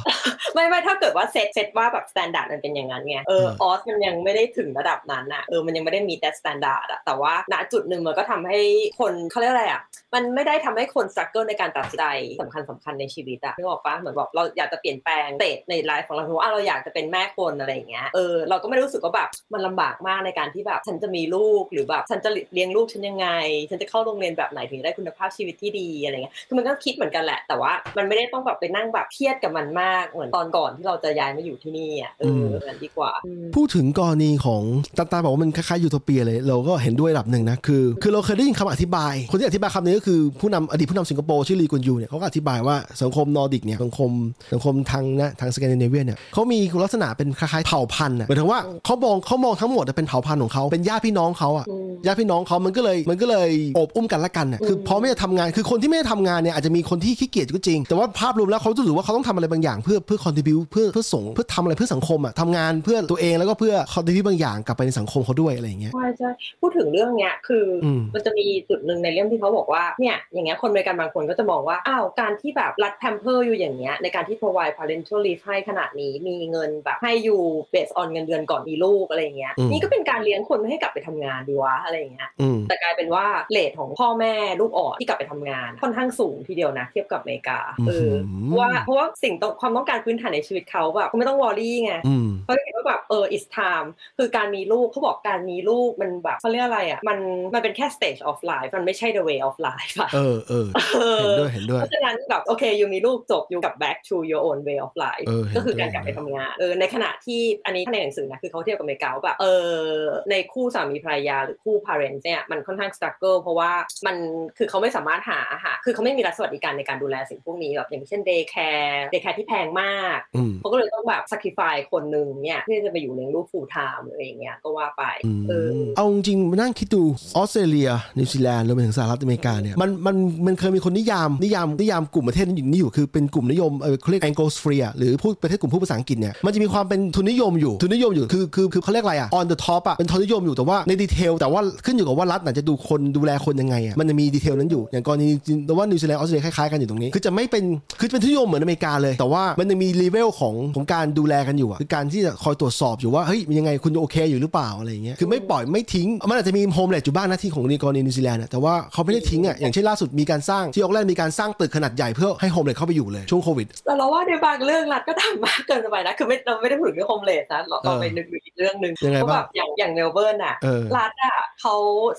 [0.54, 8.58] ไม่ไม่ถ้าเกิดว่า set set ว่าแบบ standard มันเป็นอย่างนั้นไงเออเออออสมันยังไม่ได้ถึงระดับนั้นอะเออมันยังไม่ได้มีแต่ standard อะแต่ว่าณจุดหนึ่งมันก็ทำให้
[9.00, 9.82] คนเขาเรียกอะไรอะ
[10.14, 12.04] มันไม่ได้ทำให้คนสตรัคเกิลในการตัดสินใจ
[12.42, 23.28] สำคัญสำคัญในชีวิตอะนึกออกปะเหมือนแบบเราอยากจะเปลี่ยนแปลงเตจในไลฟ์ของเราถือว่าเราอยากจะเป็นแม่คนอะไรอย่างเงี้ยเออเราก็ไม่ได้รู้สึกว่าแบบมันลำบากมากในการที่แบบฉันจะมีลูกหรือแบบฉันจะเลี้ยงลูกฉันยังไง
[23.70, 33.12] ฉันจะเข้าโรงเรียนแบบไหนถึงจะได้คุณภาพชีวิตที่ดีอะไรเงี้ยคือมันก็คิดเหมือนกันแหละ แต่ว่ามันไม่ได้ต้องแบบไปนั่งแบบเครียดกับมันมากเหมือนตอนก่อนที่เราจะย้ายมาอยู่ที่นี่อะเอออนั้นดีกว่า
[33.56, 34.62] พูดถึงกรณีของ
[34.98, 44.10] ตาตาบอกว่ามันคล้ายๆยูโทเปียเลย เราก็เห็นด้วยระดับหนึ่งนะคือ คือเราเคยได้ยินคำอธิบาย คนที่อธิบายคำนี้ก็คือผู้นำอดีตผู้นำสิงคโปร์ชื่อลีกวนยูเนี่ยเขาก็อธิบายว่าสังคมนอร์ดิกเนี่ยสังคม
[44.52, 77.42] สังคมทางนะทางสแกนดิเนเวียเนี่ยเขามีลักษณะเป็นคล้ายๆเผ่าพันธุ์อะหมายถึงว่าเขามองเขามองทั้งหมดเป็นเผ่าพันธุ์ของเขาเป็นญาติพี่น้องเขาอะอืมญาติพี่น้องเขามันก็เลยมันก็เลยโอบอุ้มกันละกันน่ะคือพอไม่ได้ทำงานคือคนที่ไม่ได้ทำงานเนี่ยอาจจะมีคนที่ขี้เกียจก็จริง แต่ว่าภาพรวมแล้วเขารู้สึกว่าเขาต้องทำอะไรบางอย่างเพื่อเพื่อ contribute เพื่อเพื่อส่งเพื่อทำอะไรเพื่อสังคมอะทำงานเพื่อตัวเองแล้วก็เพื่อ contribute บางอย่างกลับไปในสังคมเขาด้วยอะไรอย่างเงี้ยใช่ใช่พูดถึงเรื่องเนี้ยคืออมมันจะมีจุดหนึ่งในเรื่องที่เขาบอกว่าเนี่ยอย่างเงี้ยคนอเมริกันบางคนก็จะมองว่าอ้าวการที่แบบรัฐ pamper you อย่างเงี้ยในการที่ provide parental leave ให้ขนาดนี้มีเงินแบบให้อยู่
[77.74, 97.18] based on เงินเดือนก่อนมีลูกอะไรอย่างเงี้ยอืมนี่ก็เป็นการเลี้ยงคนไม่ให้กลับไปทำงานดิวะอะไรอย่างเงี้ยอืมแต่กลายเป็นว่า rate ของพ่อแม่ลูกอ่อนที่กลับไปทำงานค่อนข้างสูงทีเดียวนะเทียบกับอเมริกาเอออืมเพราะว่าเพราะว่าสิ่งต้องความต้องการพื้นฐานในชีวิตเขาแบบเขาไม่ต้อง worry ไงอืมเขาเห็นว่าแบบเออ it's time คือการมีลูกเขาบอกการมีลูกมันแบบเขาเรียกอะไรอะมัน
[97.54, 104.94] มันเป็นแค่ stage of life มันไม่ใช่ the way of life อะเออเออเออเห็นด้วยเห็นด้วยเพราะฉะนั้นแบบโอเคยูมีลูกจบยูกลับ back to your own way of
[105.04, 109.88] life เออเห็นด้วยก็คือการกลับไปทำงานเออในขณะที่อันนี้ในหนังสือนะคือเขาเทียบกับอเมริกาว่าแบบเออ
[110.30, 113.70] ในคู่สามีภรรยาหรือคู่ parents เนี่ยมันค่อนข้าง struggle เพราะว่า
[114.06, 114.16] มัน
[114.58, 127.02] คือเขาไม่สามารถหาหาคือเขาไม่มีรัฐสวัสดิการในการดูแลสิ่งพวกนี้แบบอย่างเช่น day care day care ที่แพงมากอืมเขาก็เลยต้องแบบ sacrifice คนหนึ่งเนี่ยที่จะไปอยู่เลี้ยงลูก full time หรืออะไรอย่างเงี้ยก็ว่าไปอืมเออเอาจริงๆมานั่งคิดดู
[127.36, 145.28] ออสเตรเลีย นิวซีแลนด์รวมไปถึงสหรัฐอเมริกาเนี่ยมันมันมันเคยมีคนนิยามนิยามนิยามกลุ่มประเทศนี้อยู่คือเป็นกลุ่มนิยมเออเขาเรียก Anglosphere หรือพูดประเทศกลุ่มพูดภาษาอังกฤษเนี่ยมันจะมีความเป็นทุนนิยมอยู่ทุนนิยมอยู่คือคือคือเขาเรียกอะไรอะ on the top อะเป็นทุนนิยมอยู่แต่ว่าใน detail แต่ว่าขึ้นอยู่กับว่ารัฐไหนจะดูคนดูแลคนยังไงอะมันจะมี detail นั้นอยู่อย่างกรณี
[145.66, 147.64] แต่ว่านิวซีแลนด์ออสเตรเลียคล้ายๆกันอยู่ตรงนี้คือจะไม่เป็น
[148.00, 171.74] คือเป็นทุนนิยมเหมือนอเมริกาเลย แต่ว่ามันจะมีเลเวลของของการดูแลกันอยู่อะคือการที่จะคอยตรวจสอบอยู่ว่าเฮ้ยมันยังไงคุณโอเคอยู่หรือเปล่าอะไรอย่างเงี้ยคือไม่ปล่อยไม่ทิ้งมันอาจจะมี homeless อยู่บ้างหน้าที่ของในกรณีนิวซีแลนด์อะแต่ว่าเขาไม่ได้ทิ้งอะอย่างเช่นล่าสุดมีการสร้างที่โอ๊คแลนด์มีการสร้างตึกขนาดใหญ่เพื่อให้ homeless เข้าไปอยู่เลยช่วงโควิดแต่เราว่าในบางเรื่องรัฐก็ทำมากเกินไปนะคือไม่เราไม่ได้พูดถึงเรื่อง homeless นะเราเราเออไปนึกดูอีกเรื่องหนึ่งยังไงเพราะบ้าแบงบอย่างอย่างเมลเบิร์นอะเออรัฐอะเขา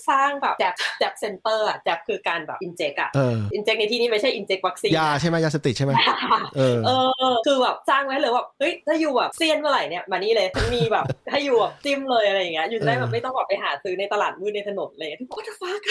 [0.10, 5.91] สร้างแบบ jab jab center อะ jab คือการแบบ inject อะเออ inject ในที่นี้ไม่ใช่ inject วัคซีนยาใช่ไหมยาเสพติดใช่ไหม
[6.56, 6.91] เออเอ
[7.32, 15.82] อคือแบบสร้างไว้เลยว่าเฮ้ยถ้า you แบบเสี้ยนเมื่อไหร่เนี่ยมานี่เลยฉันมีแบบให้ you แบบจิ้มเลยอะไรอย่างเงี้ย you จะได้แบบไม่ต้องแบบไปหาซื้อในตลาดมืดในถนนเลยทุกคน what the fuck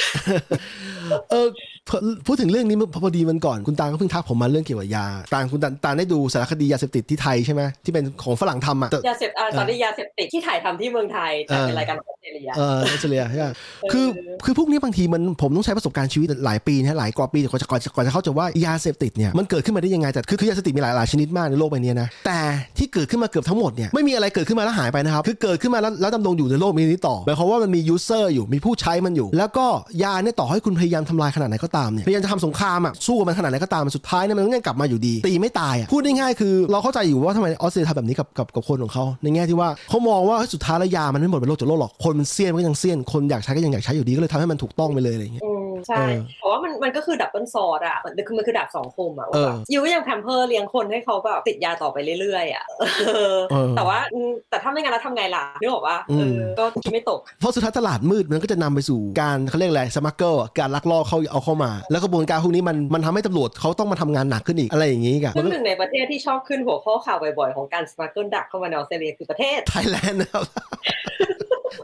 [1.31, 1.47] เออ
[1.89, 13.47] พอพูดถึงเรื่องนี้พอดีมันก่อนคุณตาก็เพิ่งทักผมมาเรื่องเกี่ยวกับยาตาคุณตาตาได้ดูสารคดียาเสพติดที่ไทยใช่ไหมที่เป็นของฝรั่งทำอะแต่ยาเสพอ่าสารยาเสพติดที่ถ่ายทำที่เมืองไทยแต่เป็นเออรายการของออสเตรเลียเออออสเตรเลียใช่ไหม
[13.93, 14.07] คือ
[14.45, 22.41] คือพวกนี้บางทีมันผมต้องใช้ประสบการณ์ชีวิตหลายปีนะหลายกว่าปีกว่าจะก่อนจะก่อนจะเข้าใจว่ายาเสพติดเนี่ยมันเกิดขึ้นมาได้ยังไงแต่คือคือยาเสพติดมีหลายหลายชนิดมากในโลกใบนี้นะแต่
[22.79, 29.67] ที่เกิดขึ้นมาเกือบทั้งหมดเนี่ยไม่มีอะไรเกิดขึ้นมาแล้วหายไปนะครับคือเกิดขึ้นมาแล้วแล้วดำรงอยู่ในโลกนี้ต่อหมายความว่ามันมี user อยู่มีผู้ใช้มันอยู่ แล้วก็
[30.03, 52.65] ยาเนี่ยต่อให้คุณพยายามทำลายขนาดไหนก็ตามเนี่ยพยายามจะทำสงครามอะสู้กับมันขนาดไหนก็ตามสุดท้ายเนี่ยมันต้องยังกลับมาอยู่ดีตีไม่ตายอะพูดง่ายๆคือเราเข้าใจอยู่ว่าทำไมออสเตรเลียทำแบบนี้กับกับกับคนของเขาในแง่ที่ว่าเขามองว่าเฮ้ยสุดท้ายแล้วยามันไม่หมดเป็นโลกจากโลกหรอกคนมันเสี้ยนมันก็ยังเสี้ยนคนอยากใช้ก็ยังอยากใช้อยู่ดีก็เลยทำให้มันถูกต้องไปเลยอะไรอย่างเงี้ยอืมใช่เออเพราะว่ามันมันก็คือ double sword อะมันคือมันคือดาบสองคมอะว่าแบบเออ you ก็ยัง pamper เลี้ยงคนให้เขาแบบติดยาต่อไปเรื่อยๆอะ
[53.01, 70.45] เออเออแต่ว่าอืมแต่ถ้าไม่งั้นแล้วทำไงล่ะนึกออกว่าอืเอมอก็คิดไม่ตก เพราะสุดท้ายตลาดมืดมันก็จะนำไปสู่การเขาเรียกอะไร smuggle การลักลอบเข้าเอาเข้ามา แล้วกระบวนการพวกนี้มันมันทำให้ตำรวจเขาต้องมาทำงานหนักขึ้นอีกอะไรอย่างนี้กันซึ่งหนึ่งในประเทศที่ชอบขึ้นหัวข้อข่าวบ่อยๆของการ smuggle drug เข้ามาในออสเตรเลียคือประเทศไทยแลนด์นะครับ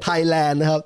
[0.02, 0.80] ไทยแลนด์นะครับ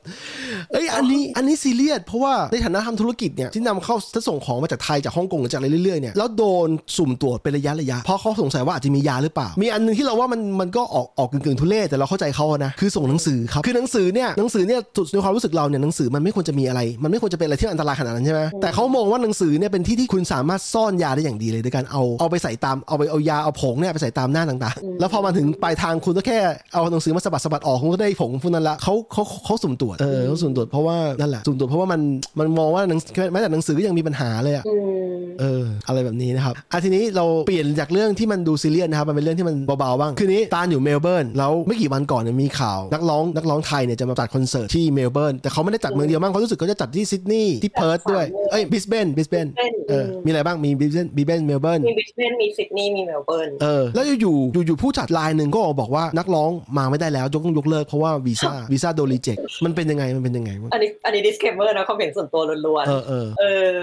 [0.73, 26.39] เอ้ยอันนี้อันนี้ซีเรียสเพราะว่าในฐานะทำธุรกิจเนี่ยที่นำเข้าถ้าส่งของมาจากไทยจากฮ่องกงหรือจากอะไรเรื่อยๆเนี่ยแล้วโดนสุ่มตรวจเป็นระยะระยะเพราะเขาสงสัยว่าอาจจะมียาหรือเปล่า มีอันหนึ่งที่เราว่ามันมันก็ออกออกกึ่งๆทุเรศแต่เราเข้าใจเขาอะนะคือส่งหนังสือครับคือหนังสือเนี่ยหนังสือเนี่ยสุดในความรู้สึกเราเนี่ยหนังสือมันไม่ควรจะมีอะไร มันไม่ควรจะเป็นอะไรที่อันตรายขนาดนั้นใช่ไหมแต่เขามองว่าหนังสือเนี่ยเป็นที่ที่คุณสามารถซ่อนยาได้อย่างดีเลยโดยการเอาเอาไปใส่ตามเอาไปเอายาเอาผงเนี่ยไปใส่ตามหน้าต่างๆ แล้วพอมาถึงปลายทางคุณก็แค่
[26.73, 32.01] เอาหนังสือมาสะบัดสะบัดออกคุณก็ได้ผงพวกนั้นละเขาเขาเขาสุ่มตรวจเออเขาสุ่มตรวจเพราะว่านั่นแหละสุ่มตรวจเพราะว่ามัน
[32.39, 33.01] มันมองว่าหนัง
[33.33, 34.75] แม้แต่หนังสือก็ยังมีปัญหาเลยอะอื
[35.09, 63.77] มเอออะไรแบบนี้นะครับอะทีนี้เราเปลี่ยนจากเรื่องที่มันดูซีเรียสนะครับมันเป็นเรื่องที่มันเบาๆบ้างคือนี้ตาลอยู่เมลเบิร์นแล้วไม่กี่วันก่อนเนี่ยมีข่าวนักร้องนักร้องไทยเนี่ยจะมาจัดคอนเสิร์ตที่เมลเบิร์นแต่เขาไม่ได้จัดเมืองเดียวมั้งเขารู้สึกเขาจะจัดที่ซิดนีย์ที่เพิร์ธด้วยเอ้ยบริสเบนบริสเบน Brisbane เออมีอะไรบ้างมีบิสเบนบิสเบนเมลเบิร์นมีบริสเบนมีซิดนีย์มีเมลเบิร์นเออแล้วอยู่ๆอยู่ๆผู้จัดรายหนึ่งก็ออกบอกว่านักร้องมาไม่ได้แล้วยกต้องยกเลิกเพราะว่าวีซ่าวีซ่าโดน reject มันเป็นยังไงมันเป็นยังไงวะอันนี้อันนี้ disclaimer นะความเห็นส่วนตัวล้วนเออเออๆเออ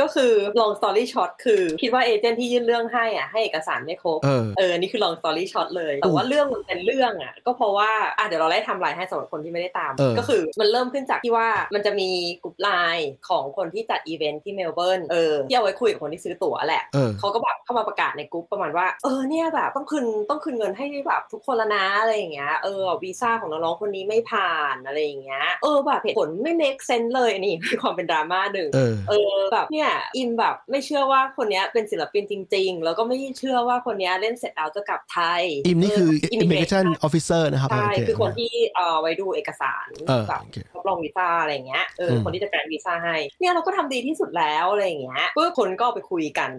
[0.00, 12.10] ก็คือ long story short คือ คิดว่าเอเจนต์ที่ยื่นเรื่องให้อะให้เอกสารไม่ครบเออเออนี่คือ long story short เลย แต่ว่าเรื่องมันเป็นเรื่องอะ ก็เพราะว่าอะเดี๋ยวเราไล่ไทม์ไลน์ให้สำหรับคนที่ไม่ได้ตามเออก็คือมันเริ่มขึ้นจากที่ว่ามันจะมี
[12.42, 46.50] กลุ่มไลน์ของคนที่จัดอีเวนท์ที่เมลเบิร์นเออที่เอาไว้คุยกับคนที่ซื้อตั๋วแหละเออเขาก็แบบเข้ามาประกาศในกลุ่มประมาณว่าเออเนี่ยแบบต้องคืนต้องคืนเงินให้แบบทุกคนละนะอะไรอย่างเงี้ยเออวีซ่าของน้องๆคนนี้ไม่ผ่านอะไรอย่างเงี้ยเออแบบเหตุผลไม่ make sense เลยอันนี้มีความเป็นดราม่าหนึ่งเออเออแบบเนี่ยอิมแบบไม่เชื่อว่าคนเนี้ยเป็นศิลปินจริง ๆ แล้วก็ไม่เชื่อว่าคนเนี้ยเล่นเสร็จแล้วจะกลับไทยอิมนี่คือ immigration officer นะครับใช่โเคือคนที่เอ่อไว้ดูเอกสารเออแบบโอเครับรองวีซ่าอะไรอย่างเงี้ยเอออมคนที่จะ grant วีซ่าให้เนี่ยเราก็ทำดีที่สุดแล้วอะไรอย่างเงี้ยปุ๊บคนก็ไปคุยกัน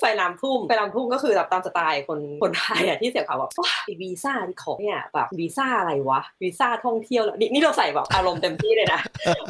[0.00, 9.00] ไฟลามทุ่มไฟลามทุ่มก็คือแบบตามสไตล์คนคนไทยอะที่เสพข่าวแบบว้าไอ้วีซ่าที่ขอเนี่ยแบบวีซ่าอะไรวะวีซ่าท่องเที่ยวเหรอนี่นี่เราใส่แบบอารมณ์เต็มที่เลยนะ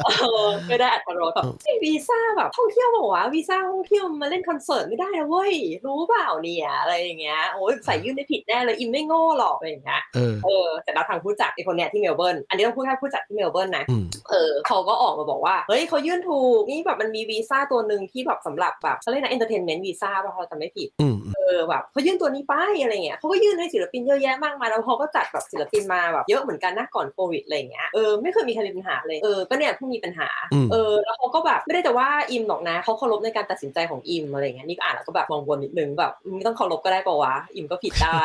[0.05, 0.09] เอ
[0.43, 5.53] อไม่ได้อรรถรสแบบไอ้วีซ่าแบบท่องเที่ยวบอกว่าวะวีซ่าท่องเที่ยวมาเล่นคอนเสิร์ตไม่ได้นะเว้ย
[5.85, 38.21] รู้เปล่าเนี่ยอะไรอย่างเงี้ยโอ้ยใส่ยื่นได้ผิดแน่เลยอิมไม่โง่หรอกอะไรอย่างเงี้ยเออเออแต่แล้วทางผู้จัดไอ้คนเนี้ยที่เมลเบิร์นอันนี้ต้องพูดแค่ผู้จัดที่เมลเบิร์นนะอืมเออเขาก็ออกมาบอกว่าเฮ้ยเขายื่นถูกนี่แบบมันมีวีซ่าตัวหนึ่งที่แบบสำหรับแบบเขาเรียกนะ entertainment visa ป่ะเขาจำไม่ผิดอืมเออแบบเขายื่นตัวนี้ไปอะไรเงี้ยเขาก็ยื่นให้ศิลปินเยอะแยะมากมายแล้วเขาก็จัดแบบศิลปินมาแบบเยอะเหมือนกันนะก่อนโควิดอะไรเงี้ยเออไม่เคยมีใครมีปัญหาเลยเออก็เนี่ยเพิ่งมีปัญหาอืมเออแล้วเขาก็แบบไม่ได้แบบว่าอิมหรอกนะเขาเคารพในการตัดสินใจของอิมอะไรเงี้ยนี่ก็อ่านแล้วก็แบบมองวนนิดนึงแบบไม่ต้องเคารพก็ได้ปะวะอิมก็ผิดได้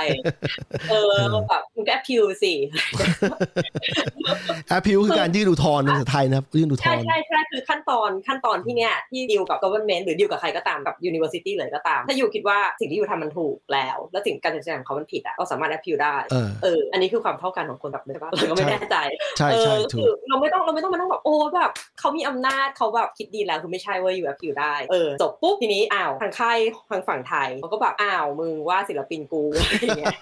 [0.90, 2.52] เออแบบมึงก็แอพิวสิ
[4.68, 18.96] แอปพิวคือการยื่นอุทธรณ์ในภาษาไทยนะครับยื่นอุทธใช่รณ์ใช่ใช่คือขั้นตอนขั้นตอนที่เนี้ยที่ดีลกับ government หรือดีลกับใครก็ตามกับ university เลยก็ตามถ้าอยู่คิดว่าสิ่งที่อยู่ทำมันถูกแล้ว แล้วสิ่งการตัดสินใจของเขามันผิดอะเราสามารถ appeal ได้เออเอออันนี้คือความเท่ากันของคนแบบนี้ใช่ปะเราก็ไม่แน่ใจ
[19.38, 26.58] ใช่เอใช่อถูคืกอเราไม่ต้องเราไม่ต้องมานั่งแบบโอ้แบบเขามีอำนาจเขาแบบคิดดีแล้วคือไม่ใช่เว้ยอยู่ appeal ได้เออจบปุ๊บทีนี้อ้าวทางค่าย
[26.90, 30.16] ทางฝั่งไทยเขาก็แบบอ้าวมึงว่าศิลปินกูอะไรอย่างเงี้ย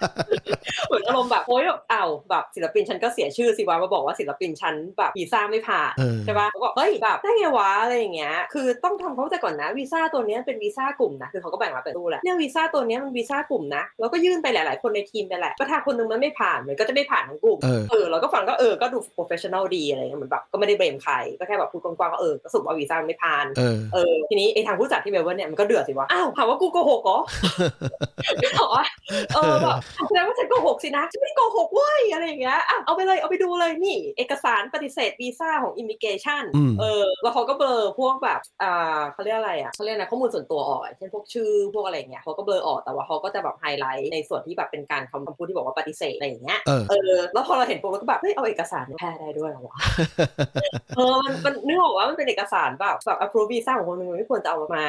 [0.87, 27.19] เหมือนอารมณ์แบบโอ๊ยแบบอ้าวแบบศิลปินฉันก็เสียชื่อสิวะมาบอกว่าศิลปินฉันแบบวีซ่าไม่ผ่านเออใช่ปะเขาบอกเฮ้ยแบบได้ไงวะอะไรอย่างเงี้ยคือต้องทำเข้าใจก่อนนะวีซ่าตัวเนี้ยเป็นวีซ่ากลุ่มนะคือเขาก็แบ่งมาเป็นตู้แหละเนี่ยวีซ่าตัวเนี้ยมันวีซ่ากลุ่มนะแล้วก็ยื่นไปหลาย ๆ คนในทีมไปแหละก็ถ้าคนนึงมันไม่ผ่านมันก็จะไม่ผ่านทั้งกลุ่มเออเออเราก็ฟังก็เออก็ดู professional ดีอะไรเงี้ยเหมือนแบบก็ไม่ได้ blame ใครก็แค่แบบพูดกว้างๆว่าเออก็สรุปว่าวีซ่ามันไม่ผ่านเออเออทีนี้ไอ้ทางผู้จัดที่เมลเบิร์นเนี่ยมันก็เดือดสิวะอ้าวถามว่ากูโกหกเหรอ
[28.41, 28.71] ใช่หรอ
[29.35, 29.75] เออแบบ
[30.07, 49.77] แสดงว่าฉันโกหกสินะฉันไม่ได้โกหกเว้ยอะไรอย่างเงี้ยอะเอาไปเลยเอาไปดูเลยนี่ เอกสารปฏิเสธวีซ่าของ immigration อืมเออแล้วเขาก็เบลอพวกแบบอ่าเขาเรียกอะไรอะเขาเรียกอะไรข้อมูลส่วนตัวออกเช่นพวกชื่อพวกอะไรอย่างเงี้ยเขาก็เบลอออกแต่ว่าเขาก็จะแบบไฮไลท์ในส่วนที่แบบเป็นการคำคำพูดที่บอกว่าปฏิเสธอะไรอย่างเงี้ยเออเออแล้วพอเราเห็นปุ๊บเราก็แบบเฮ้ยเอาเอกสารมาแพร่ได้ด้วยเหรอวะ
[50.97, 54.85] เออมันมันนึกออกว่ามันเป็นเอกสารแบบแบบ approve visa ของคนหนึ่งมันไม่ควรจะเอามา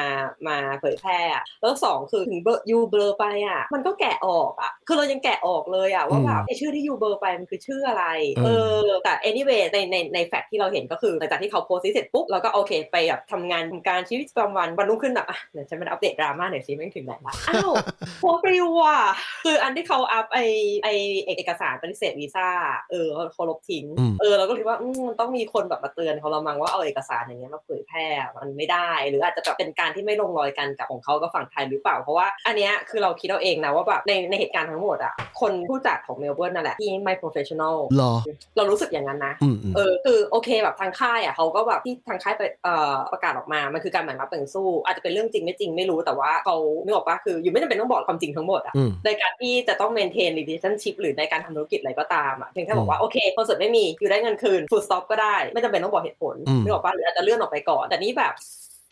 [0.47, 8.05] มาเผยแพร่อะแล้วสองคือถึงเบลอยูเบลอไปอะมันก็แกะออกอะคือเรายังแกะออกเลยอะว่าแบบไอชื่อที่ยูเบลอไปมันคือชื่ออะไร
[8.35, 8.49] เอเอ
[8.85, 17.71] ออแต่ anyway ในในใน fact ที่เราเห็นก็คือหลังจากที่เขาโพสต์เสร็จปุ๊บเราก็โอเคไปแบบทำงานทำการชีวิตประจำวันวันรุ่งขึ้นแบบอะเดี๋ยวฉันมาอัปเดตดราม่าหน่อยสิแม่งถึงไหนละอ้าว
[18.19, 18.99] โพสต์ปลิวอะ
[19.43, 20.39] คืออันที่เขาอัพไอ
[20.83, 20.89] ไอ
[21.25, 22.47] เอกสารปฏิเสธวีซ่า
[22.91, 28.05] เออเขาลบทิ้งอืมเออเราก็คิดว่าอืมมันต้องมีคนแบบมาเตือนเขาเรามั้งว่าเอาเอกสารอย่างเงี้ยมาเผยแพร่
[28.37, 38.11] มันไม่ได้ หรืออาจจะแบบเป็นการที่ไม่ลงรอยกันกับของเขากับฝั่งไทยหรือเปล่าเพราะว่าอันเนี้ยคือเราคิดเอาเองนะว่าแบบในในเหตุการณ์ทั้งหมดอะคนผู้จัดของเมลเบิร์นนั่นแหละที่ไม่ professional รอ
[38.57, 58.33] เรารู้สึกอย่างนั้นนะอืมอืมเออคือโอเคแบบทางค่ายอะเขาก็แบบที่ทางค่ายไปเอ่อประกาศออกมามันคือการแบ่งรับแบ่งสู้ อาจจะเป็นเรื่องจริงไม่จริงไม่รู้แต่ว่าเขานึกออกปะคืออยู่ไม่จำเป็นต้องบอกความจริงทั้งหมดอะอืมในการที่จะต้อง maintain relationship หรือในการทำธุรกิจอะไรก็ตามอะเพียงแค่บอกว่าโอเคคอนเสิร์ตไม่มีอยู่ได้เงินคืน full stop ก็ได้ ไม่จำเป็นต้องบอกเหตุผลอืมนึกออกปะหรืออาจจะเลื่อนออกไปก่อนแต่นี่แบบ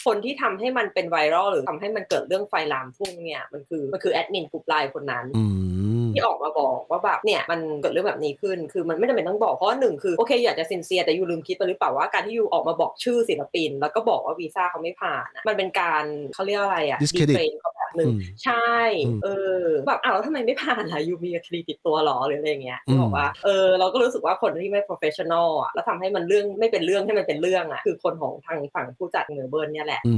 [0.05, 18.71] คนที่ทำให้มันเป็นไวรัลหรือทำให้มันเกิดเรื่องไฟลามทุ่งเนี่ยมันคือมันคือแอดมินกลุ่มไลน์คนนั้นอืมที่ออกมาบอกว่าแบบเนี่ยมันเกิดเรื่องแบบนี้ขึ้น คือมันไม่จำเป็นต้องบอกเพราะว่าหนึ่งคือโอเคอยากจะ sincere แต่ยูลืมคิดไปหรือเปล่าว่าการที่ยูออกมาบอกชื่อศิลปิน แล้วก็บอกว่าวีซ่าเขาไม่ผ่านอะมันเป็นการเขาเรียกอะไรอะ Discredit defame เขาแบบ หนึ่งอืมใช่
[19.05, 19.27] อืมเอ
[19.59, 30.15] อแบบอ้าวแล้วทำไมไม่ผ่านล่ะยูมีคดีติดตัวหรอหรืออะไรอย่างเงี้ยอืมบอกว่าเออเราก็รู้สึกว่าคนที่ไม่ professional อะแล้วทำให้มันเรื่องไม่เป็นเรื่องให้มันเป็นเรื่องอะคือคนของทางฝั่งผู้จัดเมลเบิร์นเนี่ยแหละ อื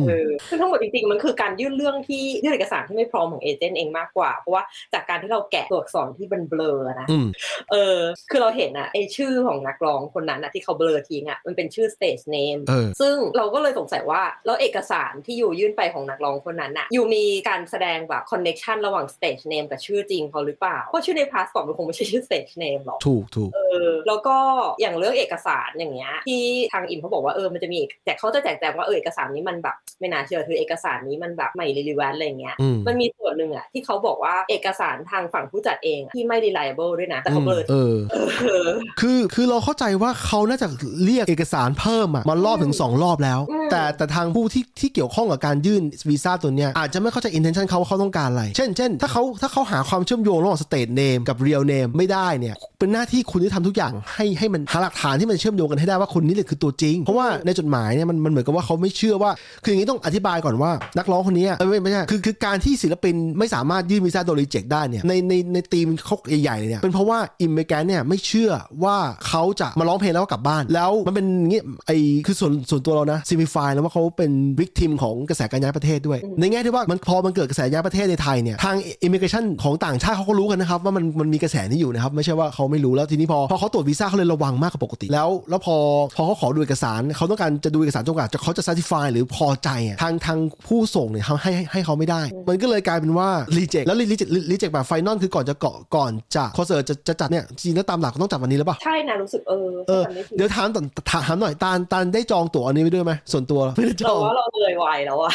[0.09, 7.27] เออซึ่งทั้งหมดจริงๆ มันคือการยื่นเรื่องที่ยื่นเอกสารที่ไม่พร้อมของเอเจนต์เองมากกว่า เพราะว่าจากการที่เราแกะตัวอักษรที่เป็นเบลอนะอืม
[7.71, 7.97] เออ
[8.29, 24.37] คือเราเห็นอะไอชื่อของนักร้องคนนั้นอะที่เขาเบลอทิ้งอะมันเป็นชื่อ stage name เออซึ่งเราก็เลยสงสัยว่าแล้วเอกสารที่อยู่ยื่นไปของนักร้องคนนั้นอะอยู่มีการแสดงแบบ connection ระหว่าง stage name กับชื่อจริงเขาหรือเปล่าเพราะชื่อในพาสปอร์ตมันคงไม่ใช่ชื่อ stage name หรอกถูกถูกเออแล้วก็
[24.81, 26.43] อย่างเรื่องเอกสารอย่างเงี้ยที่
[26.73, 37.95] ทางอิมเขาบอกว่าเออมันจะมีเอกแต่เขาจะแจกแจงว่าเออเอกสารนี้มันแบบไม่น่าเชื่อถือเอกสารนี้มันแบบไม่รีลิวันอะไรเงี้ยอืมมันมีส่วนหนึ่งอะที่เขาบอกว่าเอกสารทางฝั่งผู้จัดเองอะที่ไม่ reliable ด้วยนะแต่เขาเบลอเออ
[38.41, 40.67] เออคือคือเราเข้าใจว่าเขาน่าจะ
[41.05, 59.31] เรียกเอกสารเพิ่มอะมารอบถึง 2 รอบแล้วอืมแต่แต่ทางผู้ที่ที่เกี่ยวข้องกับการยื่นวีซ่าตัวเนี้ยอาจจะไม่เข้าใจ intention เขาว่าเขาต้องการอะไร เช่นเช่นถ้าเขาถ้าเขาหาความเชื่อมโยงระหว่าง state name กับ real name ไม่ได้เนี่ย เป็นหน้าที่คุณที่ทำทุกอย่างให้ให้มันหาหลักฐานที่มันเชื่อมโยงกันให้ได้ว่าคนนี้แหละคือตัวจริง เพราะว่าในจดหมายเนี่ยมันมันเหมือนกับว่าเขาไม่เชื่อว่า
[59.63, 68.51] คืออย่างนี้ต้องอธิบายก่อนว่านักร้องคนนี้เอ้ยไม่ไม่ใช่คือคือการที่ศิลปินไม่สามารถยื่นวีซ่าโดยรีเจ็คได้เนี่ยในในในทีมเขาใหญ่ๆเนี่ยเป็นเพราะว่า immigration เนี่ยไม่เชื่อ
[68.83, 71.91] ว่าเขาจะมาร้องเพลงแล้วก็กลับบ้าน แล้วมันเป็นอย่างงี้ไอ
[72.27, 85.75] คือส่วนส่วนตัวเรานะ simplify แล้วว่าเขาเป็น victim ของกระแสการย้ายประเทศด้วย ในแง่ที่ว่ามันพอมันเกิดกระแสย้ายประเทศในไทยเนี่ยทาง immigration ของต่างชาติเขาก็รู้กันนะครับว่ามันมันมีกระแสนี้อยู่นะครับไม่ใช่ว่าเขาไม่รู้แล้วทีนี้พอพอเขาตรวจวีซ่าเขาเลยระวังมากกว่าปกติแล้ว แล้วพอ
[86.15, 100.83] พอเขาขอดูเอกสารเขาต้องการจะดูเอกสารจนกว่าจะเขาจะ satisfy หรือพอใจอะทางทางผู้ส่งเนี่ยเขาให้ให้ให้เขาไม่ได้ มันก็เลยกลายเป็นว่า reject แล้ว reject reject แบบ final คือก่อนจะเกาะก่อนจะคอนเสิร์ตจะจะจัดเนี่ยจริงๆแล้วตามหลักก็ต้องจัดวันนี้แล้วป่ะใช่นะรู้สึกเออเออจำไม่ผิดเดี๋ยวถามต่อ
[101.27, 105.31] ถามหน่อยตาลตาลได้จองตั๋วอันนี้ไว้ด้วยไหมส่วนตัวไม่ได้จเราองว่าเราเลยวัยแล้วอะ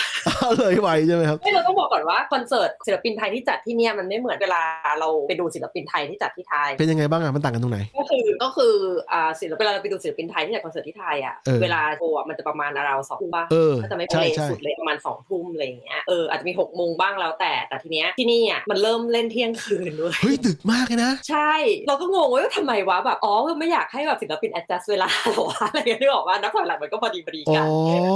[0.59, 4.63] เลยไวใช่ไหมครับไม่เราต้องบอกก่อนว่าคอนเสิร์ตศิลปินไทยที่จัดที่เนี่ยมันไม่เหมือนเวลา
[5.01, 8.75] เราไปดูศิลปินไทยที่จัดที่ไทย เป็นยังไงบ้างอะมันต่างกันตรงไหน ก็คือก็คือ
[9.13, 21.53] อ่าศิลปินเวลาเราไปดูศิลปินไทยที่จัดคอนเสิร์ตที่ไทยอะเออเวลาโชว์อะมันจะประมาณราวสองทุ่มป่ะเออก็จะไม่ใช่เลใช่สุดเลยประมาณสองทุ่มอะไรอย่างเงี้ยเอออาจจะมีหกโมงบ้างแล้วแต่แต่ทีเนี้ยที่นี่อะมันเริ่มเล่นเที่ยงคืนด้วยเฮ้ยดึกมากเลยนะ ใช่
[21.89, 27.69] เราก็งงว่าทำไมวะแบบอ๋อคือไม่อยากให้แบบศิลปิน adjust เวลาหรอวะอะไรเงี้ยนึกออกว่านักถอยหลังมันก็พอดีพอดีอ๋อกัน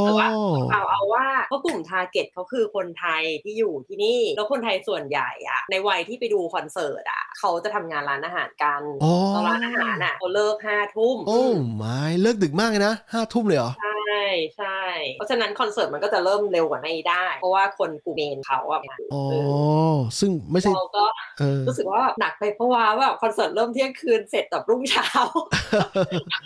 [0.03, 0.29] แต่ว่า
[0.71, 11.43] เอาเอาว่าเพราะกลุ่ม target เขาคือคนไทยที่อยู่ที่นี่แล้วคนไทยส่วนใหญ่อะในวัยที่ไปดูคอนเสิร์ตอะเขาจะทำงานร้านอาหารกันอ๋อแล้วร้านอาหารอะเขาเลิกห้าทุ่มโอ้
[11.77, 14.20] ไม่เลิกดึกมากเลยนะห้าทุ่มเลยเหรอใช่
[14.59, 14.81] ใช่
[15.15, 18.81] เพราะฉะนั้นคอนเสิร์ตมันก็จะเริ่มเร็วกว่านี้ได้ เพราะว่าคนกลุ่มเมนเขาอะ
[19.13, 19.35] อ๋อเอ
[19.95, 21.05] อซึ่งไม่ใช่เราก็
[21.39, 25.09] เออรู้สึกว่าหนักไปเพราะว่าแบบคอนเสิร์ตเริ่มเที่ยงคืนเสร็จแบบรุ่งเช้า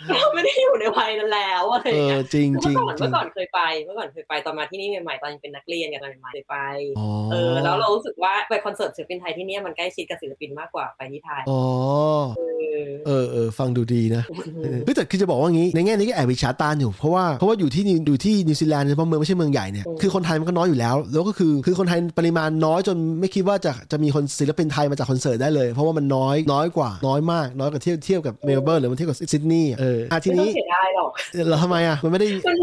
[0.07, 6.57] เราไม่ได้อยู่ในวัยนั้นแล้วอะไรเออย่างอเงี้ยจริงจริงเมื่อก่อนจริเมื่งอก่อนเคยไปเมื่อก่อนเคยไปตอนมาที่นี่ใหม่ๆตอนยังเป็นนักเรียนกันตอนใหม่ๆเคยไป
[6.99, 11.61] อ๋อเออแล้วเรารู้สึกว่าไปคอนเสิร์ตศิลปินไทยที่เนี่ยมันใกล้ชิดกับศิลปินมากกว่าไปที่ไทยอ๋อ
[12.37, 12.41] เอ
[12.85, 14.23] อเออเออฟังดูดีนะ
[14.63, 31.09] เออเฮ้ยแต่คือจะบอกว่างี้ในแง่นี้ก็แอบอิจฉาตาลอยู่เพราะว่าเพราะว่าอยู่ที่นิวอยู่ที่นิวซีแลนด์เพราะเมืองไม่ใช่เมืองใหญ่เนี่ยคือคนไทยมันก็น้อยอยู่แล้ว แล้วก็คือคือคนไทยปริมาณน้อยจนไม่คิดว่าจะจะมีคนศิลปินไทยมาจากคอนเสิร์ตได้เลย เพราะว่ามันน้อยน้อยกว่าน้อยมาก น้อยกว่าเทียบเทียบกับเมลเบิร์นหรือมันเทียบกับซิดนีย์เอออะทีนี้ไม่ต้องเสียดายหรอก
[31.49, 32.57] เราทำไมอะมันไม่ได้มัน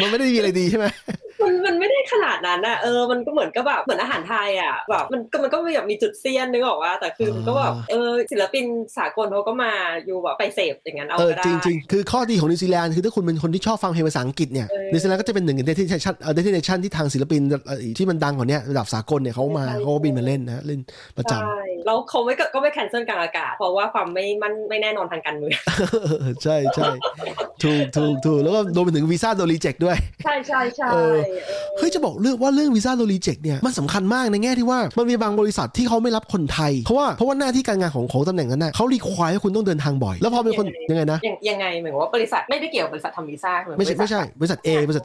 [0.00, 0.86] มันไม่ได้มีอะไรดีใช่ไหม
[1.42, 8.64] มันมันไม่ได้ขนาดนั้นอะเออมันก็เหมือนกับแบบเหมือนอาหารไทยอะแบบมันก็มันก็มีแบบมีจุดเซียนนึกออกว่าแต่คือมันก็แบบเออศิลปิน
[8.96, 9.72] สากลเขาก็มา
[10.06, 20.80] อยู่แบบไปเสพอย่างนั้นเอาเออก็ได้จริงจริงๆคือข้อดีของนิวซีแลนด์คือถ้าคุณเป็นคนที่ชอบฟังเพลงภาษาอังกฤษเนี่ยเออนิวซีแลนด์ก็จะเป็นหนึ่งใน destination destination ที่ทางศิลปินเอ่อที่มันดังกว่าเนี้ยระดับสากลเนี่ยเขามาใช่เขาก็บินมาเล่นนะเล่น
[21.18, 25.52] ประจำใช่แล้วเขาไม่ก็ก็ไม่ cancel กลางอากาศ เพราะว่าความไม่มันไม่แน่นอนทางการเมือง
[26.18, 26.88] เออใช่ใช่
[27.62, 30.88] ถูกถูกถูกแล้วก็รวมไปถึงวีซ่าโดน reject ด้วย ใช่ใช่ใช่
[31.28, 45.04] เออเออเฮ้ยจะบอกเรื่องว่าเรื่องวีซ่าโดน reject เนี่ยมันสำคัญมากในแง่ที่ว่ามันมีบางบริษัทที่เขาไม่รับคนไทย เพราะว่าเพราะว่าหน้าที่การงานของของตำแหน่งนั้นน่ะเขา require ให้คุณต้องเดินทางบ่อย แล้วพอเป็นคนยังไงนะยังยังไงเหมือนว่าบริษัทไม่ได้เกี่ยวกับบริษัททำวีซ่าเหอนไม่ใช่บริษัทไม่ใช่บริษัท A บริษัท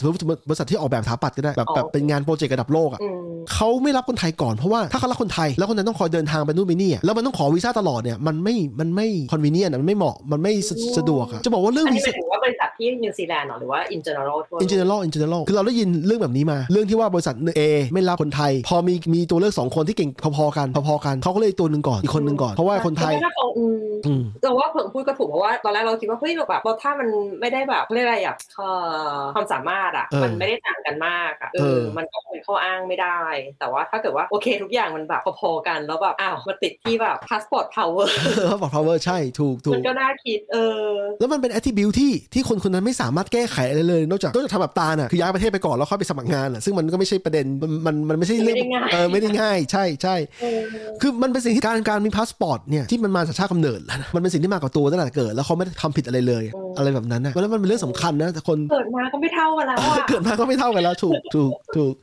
[0.50, 3.18] บริษัทที่ออกแบบสถาปัตย์ก็ได้แบบอ๋อแบบเป็นงานโปรเจกต์ระดับโลกอะอืม
[3.54, 17.62] เขาไม่รับคนไทยก่อนเพราะว่าถ้าเขารับคนไทยแล้วคนนั้นต้องคอยเดินทางไปนู่นไปนี่อะแล้วมันต้องขอวีซ่าตลอดเนี่ยมันไม่มันไม่ convenient มันไม่เหมาะมันไม่สะสะดวกอะจะบอกว่าเรื่องวีซ่าอันวีนี้หมายถึงว่าบริษัทที่นิวซีแลนด์เหรอหรือว่า in general ทั่วโล in ก general in general คือเราได้ยินเรื่องแบบนี้มา เรื่องที่ว่าบริษัท A
[17.94, 27.08] ไม่รับคนไทย พอมีมีตัวเลือกสองคนที่เก่งพอๆกันพอๆกันเขาก็เลยตัวหนึ่งก่อนอีกคนหนึ่งก่อนเพราะว่าคนไทยแต่ถ้าเขาอืมอืมแต่ว่าเพิ่งพูดก็ถูกเพราะว่าตอนแรกเราคิดว่าเฮ้ยเราแบบเราถ้ามัน
[27.42, 28.70] ไม่ได้แบบเขาเรียกอะไรอะเอ่
[29.18, 33.20] อความสามารถอะเออมันไม่ได้ต่างกันมากอะเอเอออมันก็เป็นข้ออ้างไม่ได้
[33.60, 38.08] แต่ว่าถ้าเกิดว่าโอเคทุกอย่างมันแบบพอๆกันแล้วแบบอ้าวมาติดที่แบบ passport power
[38.48, 40.88] เขาบอก power ใช่ถูกถูมักนก็น่าคิดเออ
[41.20, 50.60] แล้วมันเป็น attribute ที่ที่คนคนนั้นไม่สามารถแก้ไขอะไรเลย นอกจากนอกจากทำแบบตาลน่ะคือย้ายประเทศไปก่อนแล้วค่อยไปสมัครงานอะซึ่งมันก็ไม่ใช่ประเด็นมันมันมันไม่ใช่เรื่องไม่ได้ง่ายเออไม่ได้ง่าย ใช่ใช่เออ
[51.02, 56.44] คือมันเป็นสิ่งที่การการมีพาสปอร์ตเนี่ยที่มันมาจากชาติกำเนิดแล้วนะมันเป็นสิ่งที่มากับตัวตั้งแต่เกิด แล้วเขาไม่ได้ทำผิดอะไรเลย
[56.78, 61.94] อะไรแบบนั้นนะแล้วมันเป็นเรื่องสำคัญนะแต่คนเกิดมาก็ไม่เท่ากันแล้วอะเกิดมาก็ไม่เท่ากันแล้วถูกถูกถูก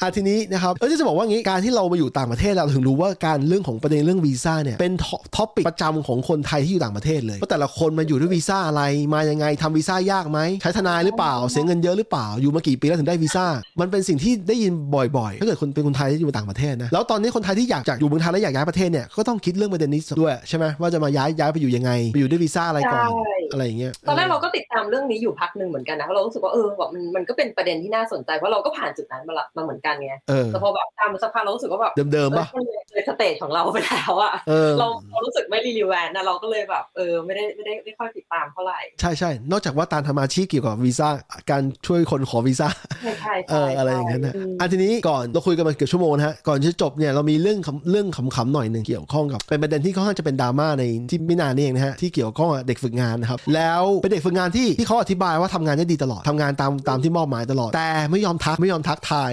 [0.00, 4.92] อะทีนี้นะครับเออจะบอกว่างี้การที่เรามาอยู่ต่างประเทศเราถึงรู้ว่าการเรื่องของประเด็นเรื่องวีซ่าเนี่ยเป็น
[5.36, 8.82] topic ประจำของคนไทยที่อยู่ต่างประเทศเลยว่าแต่ละคนมาอยู่ด้วยวีซ่าอะไร
[9.14, 13.46] มายังไงทำวีซ่ายากไหมใช้ทนายหรือเปล่า เสียเงินเยอะหรือเปล่าอยู่มากี่ปีแล้วถึงได้วีซ่า
[13.80, 14.72] มันเป็นสิ่งที่ได้ยิน
[15.16, 41.08] บ่อยๆ ถ้าเกิดคนเป็นคนไทยที่อยู่ต่างประเทศนะ แล้วตอนนี้คนไทยที่อยากจะอยู่เมืองไทยแล้วอยากย้ายประเทศเนี่ย ก็ต้องคิดเรื่องประเด็นนี้ด้วยใช่ไหมว่าจะมาย้ายย้ายไปอยู่ยังไง ไปอยู่ด้วยวีซ่าอะไรก่อนใช่อะไรอย่างเงี้ย ตอนแรกเราก็ติดตามเรื่องนี้อยู่พักหนึ่งเหมือนกันนะ เพราะเรารู้สึกว่าเออแบบมันมันก็เป็นประเด็นที่น่าสนใจ เพราะเราก็ผ่านจุดนั้นมาละมาเหมือนกันไงเออแต่พอแบบตามมาสักพักเรารู้สึกว่าแบบเดิมๆป่ะเออมันเลยสเตจของเราไปแล้วอะเออเราเรารู้สึกไม่รีลิแวนนะเราก็เลยแบบเออไม่ได้ไม่ได้ไม่ค่อยติดตามเท่าไหร่ ใช่ใช่นอกจากว่าตานทำอาชีพเกี่ยวกับวีซ่า
[41.50, 42.68] การช่วยคนขอวีซ่า
[43.02, 59.32] ใช่ใช่เอออะไรอย่างนั้นนะอืมอันทีนี้ก่อนเราคุยกันมาเกือบชั่วโมงนะฮะก่อนจะจบเนี่ยเรามีเรื่องคำเรื่องขำๆหน่อยหนึ่งเกี่ยวข้องกับเป็นประเด็นที่ค่อนข้างจะเป็นดราม่าในที่ไม่นานนี่เองนะฮะที่เกี่ยวข้องกับเด็กฝึกงานนะครับแล้วเป็นเด็กฝึกงานที่ที่เขาอธิบายว่าทำงานได้ดีตลอดทำงานตามตามที่มอบหมายตลอด แต่ไม่ยอมทักไม่ยอมทักทาย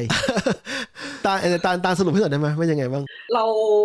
[1.25, 3.03] ตาเอ่อตาตาสรุปให้หน่อยได้ไหมว่ายังไงบ้าง
[3.33, 3.43] เรา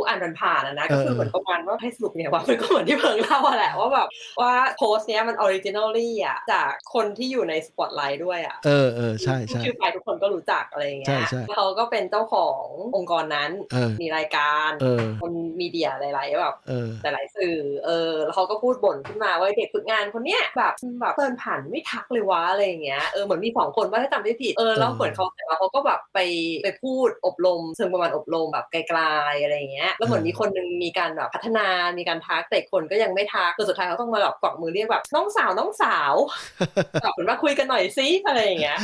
[0.09, 4.09] อ่านผ่านๆอะนะเอก็อคือเหมือนประมาณว่าให้สรุปเนี่ยว่ามันก็เหมือนที่เพิงเล่าอะแหละว่าแบบ
[4.41, 12.65] ว่าโพสต์เนี้ยมัน originally อะจากคนที่อยู่ในสปอตไลท์ด้วยอะเออเออใช่ใช่ชื่อไปทุกคนก็รู้จักอะไรอย่างเงี้ยใช่ใช่เขาก็เป็นเจ้าของ
[12.97, 17.57] องค์กรนั้นเออมีรายการเออคน media หลายๆแบบเออหลายๆสื่อ
[17.87, 26.19] เออแล้วเขาก็พูดบ่นขึ้นมาว่าเด็กฝึกงานคนเนี้ยแบบแบบเดินผ่านไม่ทักเลยวะอะไรอย่างเงี้ยเออเหมือนมีสองคนว่าถ้าจำไม่ผิดเออแล้วเออเหมือนเขาแต่ว่าเขาก็แบบไป
[26.63, 31.67] ไปพูดอบรมเชิงประมาณอบรมแบบไกลๆอะไรอย่างเงี้ยแล้วเหมือนมีคนนึงมีการแบบพัฒนา
[31.99, 36.15] มีการทักแต่อีกคนก็ยังไม่ทักจนสุดท้ายเขาต้องมาแบบกวักมือเรียกแบบน้องสาวน้องสาว
[37.03, 38.79] แบบเหมือนมาคุยกันหน่อยซิอะไรอย่างเงี้ย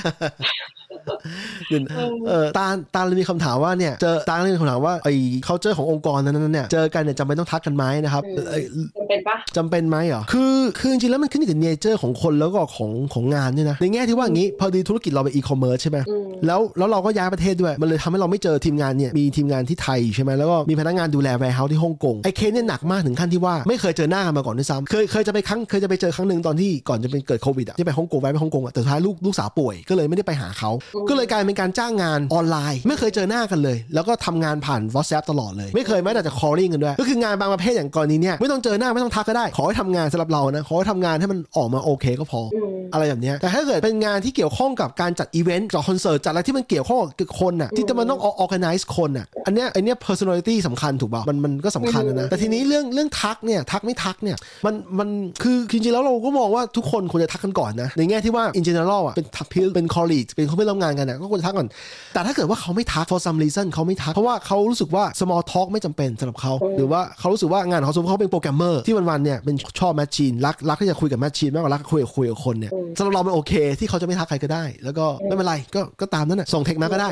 [1.68, 1.83] เดี๋ยว
[2.29, 5.14] เออตาตาเลยมีคำถามว่าเนี่ยเจอตาเลยมีคำถามว่าไอ้
[5.47, 8.64] culture ขององค์กรนั้นๆเนี่ยเจอกันเนี่ยจำเป็นต้องทักกันไหมนะครับอืมเอ้ย
[8.99, 30.70] มันเป็นปะจำเป็นไหมเหรอคือคือจริงๆแล้วมันขึ้นอยู่กับ nature ของคนแล้วก็ของของงานด้วยนะในแง่ที่ว่าอย่างนี้พอดีธุรกิจเราเป็นอีคอมเมิร์ซใช่ไหมอืมแล้วแล้วเราก็ย้ายประเทศด้วย มันเลยทำให้เราไม่เจอทีมงานเนี่ยมีทีมงานที่ไทยใช่ไหมแล้วก็มีพนักงานดูแล warehouse ที่ฮ่องกงไอ้เคสเนี่ยหนักมากถึงขั้นที่ว่าไม่เคยเจอหน้ากันมาก่อนด้วยซ้ำเคยเคยจะไปครั้งเคยจะไปเจอครั้งหนึ่งตอนที่ก่อนจะเป็นเกิดโควิดอะที่ไปฮ่องกงไปไปฮ่องกงอะแต่สุดท้ายลูกลูกสาวป่วยก็เลยไม่ได้ไปหาเขา
[31.09, 54.36] ก็เลยกลายเป็นการจ้างงานออนไลน์ ไม่เคยเจอหน้ากันเลย แล้วก็ทำงานผ่าน WhatsApp ตลอดเลย ไม่เคยแม้แต่จะ calling กันด้วย ก็คืองานบางประเภทอย่างกรณีเนี้ยไม่ต้องเจอหน้าไม่ต้องทักก็ได้ ขอให้ทำงานสำหรับเรานะขอให้ทำงานให้มันออกมาโอเคก็พออืมอะไรแบบเนี้ยแต่ถ้าเกิดเป็นงานที่เกี่ยวข้องกับการจัดอีเวนต์จัดคอนเสิร์ตจัดอะไรที่มันเกี่ยวข้องกับคนน่ะที่จะมันต้อง organize คนน่ะอันเนี้ยอันเนี้ย personality สำคัญถูกป่ะมันมันก็สำคัญนะนะแต่ทีนี้เรื่องเรื่องทักเนี่ยทักไม่ทักเนี่ย
[54.66, 55.09] มันมัน
[55.42, 61.68] คือจริงๆแล้วเราก็มองว่าทุกคนควรจะทักกันก่อนนะในแง่ที่ว่า in general อะเป็นทักเป็น colleague เป็นเพื่อนร่วมงานกันน่ะก็ควรจะทักก่อน
[62.14, 74.64] แต่ถ้าเกิดว่าเขาไม่ทัก for some reason เขาไม่ทัก เพราะว่าเขารู้สึกว่า small talk ไม่จำเป็นสำหรับเขา หรือว่าเขารู้สึกว่างานของเขาสมมติเขาเป็นโปรแกรมเมอร์ที่วันๆเนี่ยเป็นชอบ machine รักรักที่จะคุยกับ machine มากกว่ารักคุยกับคุยกับคนเนี่ยสำหรับเรามันโอเค ที่เขาจะไม่ทักใครก็ได้
[74.84, 77.11] แล้วก็ไม่เป็นไรก็ก็ตามนั้นน่ะส่งเทคมาก็ได้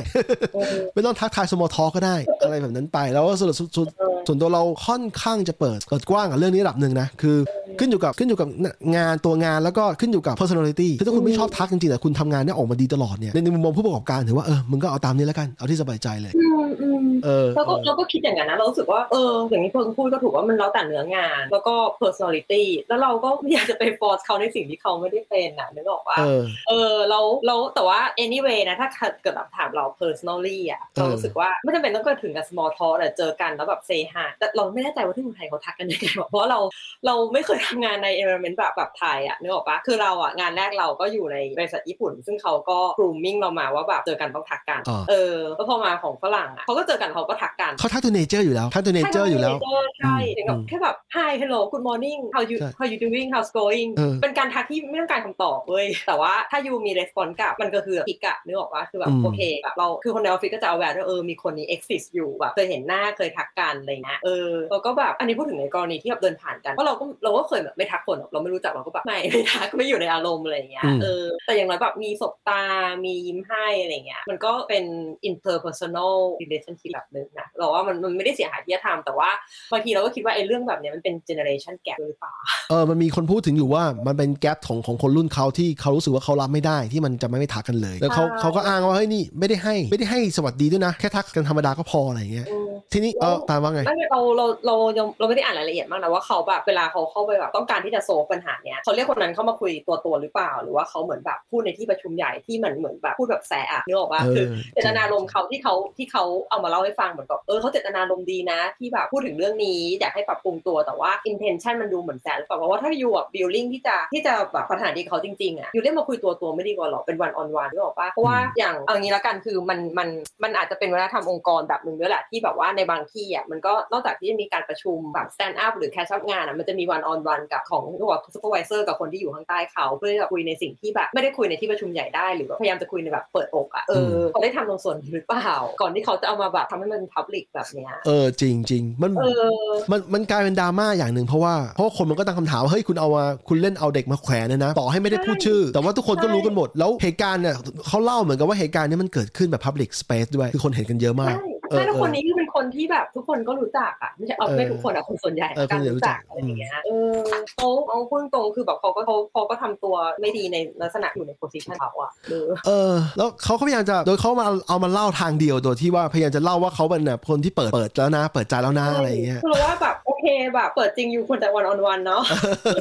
[0.95, 3.89] ไม่ต้องทักทาย small talk ก็ได้ อะไรแบบนั้นไปแล้วก็ส่วน
[4.27, 7.37] ส่วนส่วนตัวเราค่อนข้างจะเปิดเปิดกว้างกับเรื่องนี้ระดับหนึ่งนะคือ
[7.79, 8.49] ขึ้นอยู่กับขึ้นอยู่กับ
[8.97, 28.89] งานตัวงานแล้วก็ขึ้นอยู่กับ personality คือถ้าคุณไม่ชอบทักจริงๆแต่คุณทำงานเนี่ยออกมาดีตลอดเนี่ยในในมุมมองผู้ประกอบการถือว่าเออมึงก็เอาตามนี้แล้วกันเอาที่สบายใจเลยอืมอืมเออเราก็เออเราก็คิดอย่างนั้นนะเรารู้สึกว่าเอออย่างที่เพิ่งพูดก็ถูกว่ามันแล้วแต่เนื้องาน แล้วก็ personality แล้วเราก็ไม่อยากจะไป force เขาในสิ่งที่เขาไม่ได้เป็นน่ะนึกออกว่าเออเออเราเราแต่ว่า anyway นะถ้า
[29.22, 36.61] เกิดแบบถามเรา personally อะเออเรารู้สึกว่าไม่จำเป็นต้องเกิดถึงกับ small talk แต่เจอกันแล้วแบบ say หาแต่เราไม่แน่ใจว่าที่เมืองไทยเขาทักกันยังไงเพราะว่าเรา
[37.07, 49.57] เราไม่เคยทำงานใน environment แบบแบบไทยอะนึกออกปะคือเราอะงานแรกเราก็อยู่ในบริษัทญี่ปุ่น ซึ่งเขาก็ grooming เรามาว่าแบบเจอกันต้องทักกันอ่าเออแล้วพอมาของฝรั่งอะเขาก็เจอกันเขาก็ทักกันเขาทักตัว nature อยู่แล้วทักตัว nature อ you่แล้ว
[50.01, 60.69] ใช่ถึงกับอืมแค่แบบ hi hello good morning how you ใช่ how you doing how's going เออเป็นการทักที่ไม่ต้องการคำตอบเว้ยแต่ว่าถ้ายูมี response กลับมันก็คือพิกอะนึกออกว่าคือแบบอืมโอเคแบบเราคือคนในออฟฟิศก็จะ
[60.68, 72.62] aware ว่าเออมีคนนี้ exist อยู่แบบเคยเห็นหน้าเคยทักกันอะไรเงี้ยเออเราก็แบบอันนี้พูดถึงในกรณีที่แบบเดินผ่านกันเพราะเราก็เราก็เคยแบบไม่ทักคนหรอกเราไม่รู้จักเราก็แบบไม่ไม่ทักไม่อยู่ในอารมณ์อะไรเงี้ยอืมเออแต่อย่างน้อยแบบมีสบตา
[73.05, 74.84] มียิ้มให้อะไรเงี้ยมันก็เป็น
[75.28, 79.30] interpersonal relationship แบบนึงนะเราว่ามันมันไม่ได้เสียหายที่จะทำแต่ว่า
[79.72, 82.32] บางทีเราก็คิดว่าไอ้เรื่องแบบเนี้ยมันเป็น generation gap หรือเปล่า
[82.70, 120.09] เออมันมีคนพูดถึงอยู่ว่ามันเป็นแกลบของของคนรุ่นเขาที่เขารู้สึกว่าเขารับไม่ได้ที่มันจะไม่ไม่ทักกันเลย แล้วเขาใช่เขาก็อ้างว่าเฮ้ยนี่ไม่ได้ให้ไม่ได้ให้สวัสดีด้วยนะ แค่ทักกันธรรมดาก็พออะไรอย่างเงี้ยอืมทีนี้เออตามว่าไงไม่เราเราเรายังเราไม่ได้อ่านรายละเอียดมากนะว่าเขาแบบเวลาเขาเข้าไปแบบต้องการที่จะโซฟปัญหาเนี้ยเขาเรียกคนนั้นเข้ามาคุยตัวตัวๆหรือเปล่า หรือว่าเขาเหมือนแบบพูดในที่ประชุมใหญ่ที่เหมือนเหมือนแบบพูดแบบแสะอะนึกออกปะเออคือเจตนารมณ์เขาที่เขาที่เขาเอามาเล่าให้ฟังเหมือนกับเออเขาเจตนารมณ์ดีนะ ที่แบบพูดถึงเรื่องนี้อยากให้ปรับปรุงตัวแต่ว่า intention มันดูเหมือนแสะหรือเปล่าเพราะว่าถ้าอยู่แบบ building ที่จะที่จะแบบปัญหาดีกับเขาจริงๆอะอยู่เรียกมาคุยตัวตัวๆไม่ดีกว่าหรอเป็น one on one นึกออกปะเพราะว่าอย่างเอางี้ละกันคือมันมัน
[120.42, 145.62] มันอาจจะเป็นวัฒนธรรมองค์กรแบบหนึ่งด้วยแหละที่แบบว่าในบางที่อะมันก็นอกจากที่จะมีการประชุมแบบ stand up หรือ catch up งานอะมันจะมี one on one กับของตัว supervisor กับคนที่อยู่ข้างใต้เขาเพื่อที่จะคุยในสิ่งที่แบบไม่ได้คุยในที่ประชุมใหญ่ได้หรือว่าพยายามจะคุยในแบบเปิดอกอะเออเขาได้ทำตรงส่วนนี้หรือเปล่า ก่อนที่เขาจะเอามาแบบทำให้มัน public แบบเนี้ยเออจริงจริงมันเออมันมันกลายเป็นดราม่าอย่างหนึ่งเพราะว่าเพราะว่าคนมันก็ตั้งคำถามว่าเฮ้ยคุณเอามาคุณเล่นเอาเด็กมาแขวนเนี่ยนะต่อให้ไม่ได้พูดชื่อ
[145.74, 147.55] แต่ว่าทุกคนก็รู้กันหมดแล้วเหตุการณ์เนี่ย
[147.89, 151.37] เขาเล่าเหมือนกับว่าเหตุการณ์เนี้มันเกิดขึ้นแบบ public space ด้วยคือคนเห็นกันเยอะมาก
[151.71, 157.19] ใช่เออใช่แล้วเออคนนี้คือเป็นคนที่แบบทุกคนก็รู้จักอะไม่ใช่เอาเออไม่ทุกคนอะคนส่วนใหญ่เออการคนส่วนใหญ่รู้รู้จัจักกอะไรอย่างเงี้ยเออ
[157.57, 172.22] เขาเอาพูดตรงคือแบบเขาก็เขาเขาก็ทำตัวไม่ดีในลักษณะอยู่ในโพสิชันเขาอะเออเออแล้วเขาก็พยายามจะโดยเขามาเอามาเล่าทางเดียวโดยที่ว่าพยายามจะเล่าว่าเขาเป็นแบบคนที่เปิดเปิดแล้วนะ เปิดใจแล้วนะอะไรอย่างเงี้ยคือเราว่าแบบโอ เคแบบเปิดจริงอยู่คนแต่วันออนวันเนาะ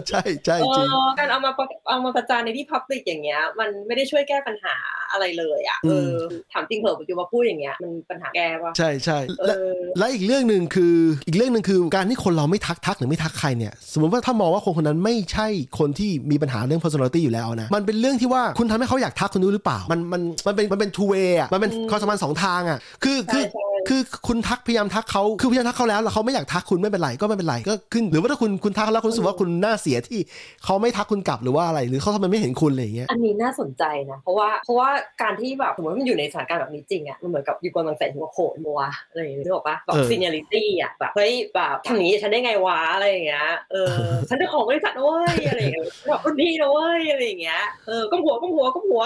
[0.09, 4.75] ใช่ใช่เอจริงอการเอามาประเอามาประจานในที่พับลิกอย่างเงี้ย มันไม่ได้ช่วยแก้ปัญหา
[5.11, 6.15] อะไรเลยอะเออ
[6.53, 10.95] ถามจริงเหรอปัจจุบันพูดอย่างเงี้ยมันปัญหาแก้ปะใช่ใช่เอและอและอีกเรื่องหนึ่งคือ
[11.27, 15.47] อีกเรื่องหนึ่งคือการที่คนเราไม่ทักทักหรือไม่ทักใครเนี่ยสมมติว่าถ้ามองว่าคนคนนั้นไม่ใช่
[15.79, 30.19] คนที่มีปัญหาเรื่อง personality อยู่แล้วนะมันเป็นเรื่องที่ว่าคุณทำให้เขาอยากทักคุณด้วยหรือเปล่า มันมันมันเป็นมันเป็น two way อะมันเป็นอืมความสัมพันธ์สองทางอะคือคืใช่อใช่คือคุณทักพยายามทักเขาคือพยายามทักเขาแล้วแล้วเขาไม่อยากทักคุณไม่เป็นไรก็ไม่เป็นไรก็ขึ้นหรือว่าถ้าคุณคุณทักแล้วคุณรู้สึกว่าคุณน่าเสียที่
[30.63, 34.89] เขาไม่ทักคุณกลับหรือว่าอะไร หรือเขาทำไมไม่เห็นคุณอะไรอย่างเงี้ยอันนี้น่าสนใจนะ เพราะว่าเพราะว่า
[35.21, 43.93] การที่แบบสมมติว่ามันอยู่ในสถานการณ์แบบนี้จริงอะมันเหมือนกับอยู่กำลังใส่หัวโขนมัวอะไรอย่างเงี้ยนึกออกปะแบบเออซีเนียริตี้อะแบบเฮ้ยแบบทำอย่างนี้ฉันได้ไงวะอะไรอย่างเงี้ยเออ
[44.29, 49.03] ฉันจะของบริษัทนะเว้ยอะไรอย่างเงี้ยแบบรุ่นพี่นะเว้ยอะไรอย่างเงี้ยเออก้มหัวก้มหัวก้มหัว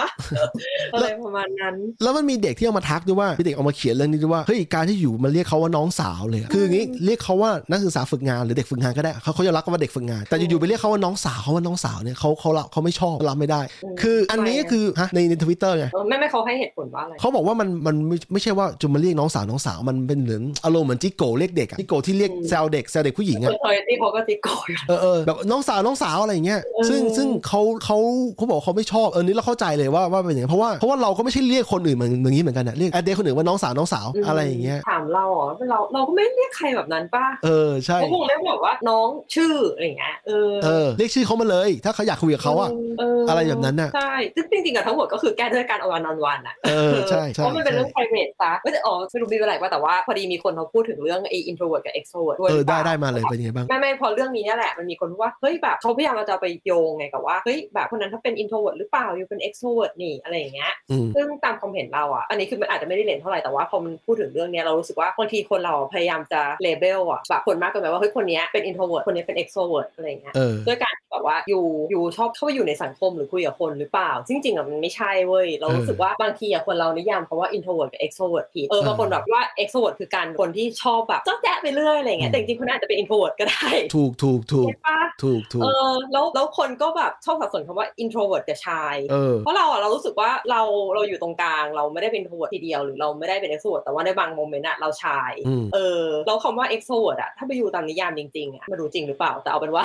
[0.94, 27.98] อะไรประมาณนั้น แล้วมันมีเด็กที่เอามาทักด้วยว่ามีเด็กเอามาเขียนเรื่องนี้ด้วยว่าเฮ้ยการที่อยู่มาเรียกเขาว่าน้องสาวเลยอะคืออย่างงี้เรียกเขาว่านักศึกษาฝึกงานหรือเด็กฝึกงานก็ได้เขาเขาจะรักกันว่าเด็กฝึกงาน แต่อยู่ๆไปเรียกเขาว่าน้องสาวเขาว่าน้องสาวเนี่ยเขาเขารับเขาไม่ชอบรับไม่ได้อืมคืออันนี้ก็คือฮะในในทวิตเตอร์ไงเออไม่ไม่เขาให้เหตุผลว่าอะไรเขาบอกว่ามันมันไม่ไม่ใช่ว่าจะมาเรียกน้องสาวน้องสาวมันเป็นเหมือนอารมณ์เหมือนจิโก้เรียกเด็กอะจิโก้ที่เรียกอืมแซวเด็กแซวเด็กผู้หญิงคอะนทอยตี้เขาก็ติโกยเออเออแบบน้องสาวน้องสาวอะไรอย่างเงี้ยเออซึ่งซึ่งเขาเขา
[28.36, 77.48] เขาบอกเขาไม่ชอบเออนี่เราเข้าใจเลยว่าว่าเป็นอย่างนี้นเพราะว่าเพราะว่าเราก็ไม่ใช่เรียกคนอื่นเหมือนอย่างนี้เหมือนกันนะเรียกแอดเดคนอื่นว่าน้องสาวน้องสาวอะไรอย่างเงี้ยถามเราเหรอเราเราก็ไม่เรียกใครแบบนั้นป่ะเออใช่เขาคงเรียกแบบว่าน้องชื่ออะไรอย่างเงี้ยเออเออเรียกชื่อเขามาเลย ถ้าเขาอยากคุยกับเขาอะเอะไรแบบนั้นน่ะใช่ซึ่งจริงๆกับทั้งหมดก็คือแก้ด้วยการเอาวันนอนวันอะเออใช่ใช่เพราะมันเป็นเรื่องใช่ private ซะไม่แต่อ๋อไม่รู้มีอะไรว่าแต่ว่าพอดีมีคนเขาพูดถึงเรื่องไอ้ introvert กับ extrovert ด้วยเอหอรือเปได้ล่าได้มาเลยเป็นยังไงบ้างไม่ไม่พอเรื่องนี้เนี่ยแหละมันมีคนพูดว่าเฮ้ยแบบเขาพยายามเราจะเอาไปโยงไงกับว่าเฮ้ยแบบคนนั้นถ้าเป็น introvert หรือเปล่าอยู่เป็น extrovert นี่อะไรอย่างเงี้ยอืมซึ่งตามความเห็นเราอะอันนี้คือมันอาจจะไม่ได้เรียนเท่าไหร่แต่ว่าพอมันพูดถึงเรื่องเนี้ยเรารู้สึกว่าบางทีคนเราพยายามจะเลเบลอะแบบคนมากเกินไปว่าเฮ้ยคนเนี้ยเป็น introvert คนนี้เป็น extrovert อะไรอย่างเงี้ยเออด้วยการแบบว่าอยู่อยู่ชอบเข้าไปอยู่ในสังคมหรือคุยกับคนหรือเปล่าจริงๆอะมันไม่ใช่เว้ยเรารู้สึกว่าบางทีอะคนเรานิยามคำว่า
[77.56, 90.62] introvert กับ extrovert ผิดเออบางคนแบบว่า extrovert คือการคนที่ชอบแบบจ้องแจ๊ะไปเรื่อยอะไรอย่างเงี้ยแต่จริงๆคนนั้นอาจจะเป็น introvert ก็ได้ถูกถูกถูกใช่ปะถูกถูกเออแล้วแล้วคนก็แบบชอบสับสนคำว่า introvert กับ shy เออเพราะเราอะเรารู้สึกว่าเรา
[90.94, 99.84] เราอยู่ตรงกลางเราไม่ได้เป็น introvert ทีเดียวหรือเราไม่ได้เป็น extrovert แต่ว่าในบาง moment อะเรา shy อืมเออแล้วคำว่า extrovert อะถ้าไปอยู่ตามตามนิยามจริงๆอะไม่รู้จริงหรือเปล่าแต่เอาเป็นว่า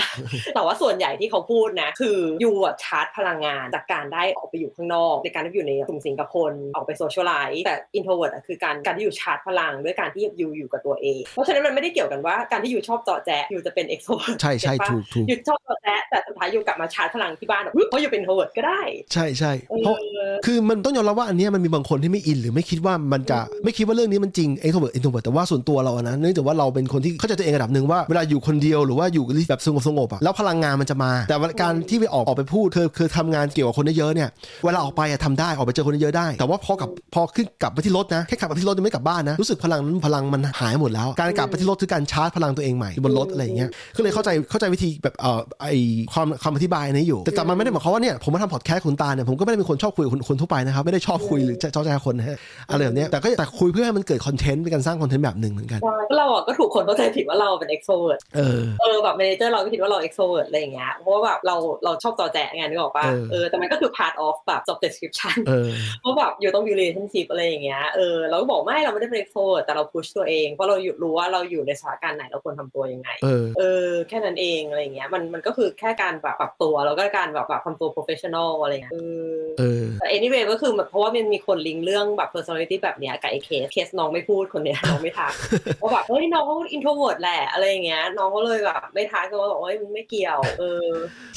[0.56, 13.59] แต่ว่าส่วนใหญ่ที่เขาพูดนะ คือ you อะชาร์จพลังงานจากการได้ออกไปอยู่ข้างนอก ในการที่อยู่ในกลุ่มสิงกับคนออกไป socialize แต่ introvert คือการการที่อยู่ชาร์จพลังด้วยการที่ you อยู่กับตัวเอง เพราะฉะนั้นมันไม่ได้เกี่ยวกันว่าการที่ you ชอบเจาะแจ๊ you
[13.66, 18.82] จะเป็น extrovert ใช่ใช่ถูกถูก you ชอบเจาะแจ๊แต่สุดท้าย you กลับมาชาร์จพลังที่บ้านแบบเพราะ you เป็น introvert ก็ได้
[19.14, 20.04] ใช่ใช่เอเพราะอ
[20.46, 34.29] คือมันต้องยอมรับว่าอันเนี้ยมันมีบางคนที่ไม่อินหรือไม่คิดว่ามันจะไม่คิดว่าเรื่องนี้มันจริง extrovert introvert แต่ว่าส่วนตัวเราอะนะเนื่องจากว่าเราเป็นคนที่เข้าใจตัวเองระดับหนึ่งว่าเวลาอยู่คนเดียวหรือว่าอยู่แบบสงบสงบๆอะแล้วพลังงานมันจะมา แต่ว่าการที่ไปออกออกไปพูดคือคือทำงานเกี่ยวกับคนเยอะๆเนี่ย
[34.65, 45.67] เวลาออกไปอะทำได้ออกไปเจอคนเยอะๆได้ แต่ว่าพอกับพอขึ้นกลับมาที่รถนะแค่ขับมาที่รถยังไม่กลับบ้านนะรู้สึกพลังนั้นพลังมันหายหมดแล้ว การกลับไปที่รถคือการชาร์จพลังตัวเองใหม่บนรถอะไรอย่างเงี้ยก็เลยเข้าใจเข้าใจวิธีแบบเอ่อไอ
[46.13, 52.38] ความคำอธิบายนี้อยู่ แต่แต่มันไม่ได้หมายความว่าเนี่ยผมมาทำพอดแคสต์คุณตาเนี่ยผมก็ไม่ได้เป็นคนชอบคุยกับคนคนทั่วไปนะครับไม่ได้ชอบคุยหรือเจ้าใจคนนะฮะ
[52.69, 55.79] อะไรแบบเนี้ยแต่ก็แต่คุยเพื่อให้มันเกิด content เป็นการสร้าง content แบบหนึ่งเหมือนกัน
[56.17, 65.69] เราอะก็ถูกคนเข้าใจผิดว่าเราเป็น extrovert เออเออแบบ manager เราก็คิดว่าเรา extrovert อะไรอย่างเงี้ยเพราะว่าแบบเราเราชอบต่อแจไงนึกออกป่ะเออเออแต่มันก็คือ part of แบบ job description เออ
[66.03, 78.97] ว่าแบบ you ต้องมี relationship อะไรอย่างเงี้ยเออเราก็บอกไม่เราไม่ได้เป็น extrovert แต่เรา push ตัวเองเพราะเราอยู่รู้ว่าเราอยู่ในสถานการณ์ไหนเราควรทำตัวยังไงเออเออแค่นั้นเองอะไรอย่างเงี้ยมันมันก็คือแค่การแบบปรับตัวแล้วก็การแบบแบบทำตัว professional อะไรเงี้ยเอ
[79.36, 85.34] อเออแต่ anyway ก็คือแบบเพราะว่ามันมีคนลิงก์เรื่องแบบ personality แบบเนี้ยกับไอ้ case case น้องไม่พูดคนเนี้ยน้องไม่ทัก
[85.82, 90.88] ว่าแบบเฮ้ยน้องเขา introvert แหละอะไรอย่างเงี้ยน้องก็เลยแบบไม่ทักก็บอกว่าเฮ้ยมันไม่เกี่ยวเออ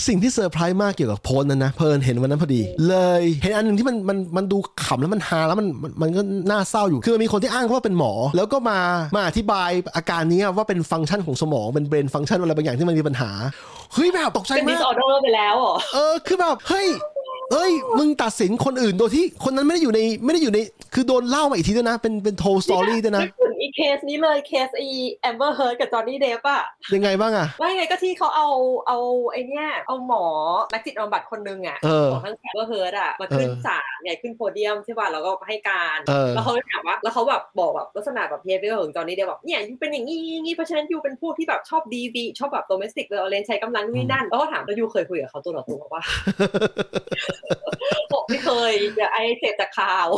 [0.06, 8.80] สิ่งที่เซอร์ไพรส์มากเกี่ยวกับโพสต์นั้นนะเพลินเห็นวันนั้นพอดี เลยเห็นอันหนึ่งที่มันมันมันดูขำแล้วมันฮาแล้วมันมันมันก็น่าเศร้าอยู่คือมันมีคนที่อ้างว่าเป็นหมอ แล้วก็มา
[9.16, 13.30] มาอธิบายอาการนี้ว่าเป็นฟังก์ชันของสมองเป็น brain function อะไรบางอย่างที่มันมีปัญหา
[13.94, 16.86] เฮ้ยแบบตกใจเป็นมา disorder กไปแล้วเหรอเออคือแบบเฮ้ย
[17.52, 20.58] เอ้ย มึงตัดสินคนอื่นโดยที่คนนั้นไม่ได้อยู่ในไม่ได้อยู่ใน
[20.94, 24.90] คือโดนเล่ามาอีกทีด้วยนะ เป็นเป็นโทรสตอรี่ด้วยนะนึกถึง อีเคสนี้เลยเคสอี
[25.22, 26.62] แอมเบอร์เฮิร์กับจอห์นนี่เดฟอะ
[26.94, 28.48] ยังไงบ้างอะไม่ไงก็ที่เขาเอา
[28.86, 28.98] เอา
[29.32, 30.24] ไอเนี้ยเอาหมอ
[30.72, 46.02] นักจิตบำบัดคนนึงอะเออของทั้งแอมเบอร์เฮิร์อะมาขึ้นเออศาลไงขึ้นโพเดียมใช่ป่ะแล้วก็ให้การเออแล้วเขาก็ถามว่าแล้วเขาแบบบอกแบบลักษณะแบบเ e เ i อร์ของจอห์นนี่เดฟแบบเนี่ยยูเป็นอย่างนี้อย่างนี้เพราะฉะนั้นยูเป็นผู้ที่แบบชอบดีวีชอบแบบโดเมสติกเลยเลนใช้กำลังนู่นนี่นั่นแล้วก็ถามแล้วยูเคยคุยกับเขาตัวต่อตัวว่า
[48.12, 50.08] บอกไม่เคยเดี๋ยว I เสพจากข่าว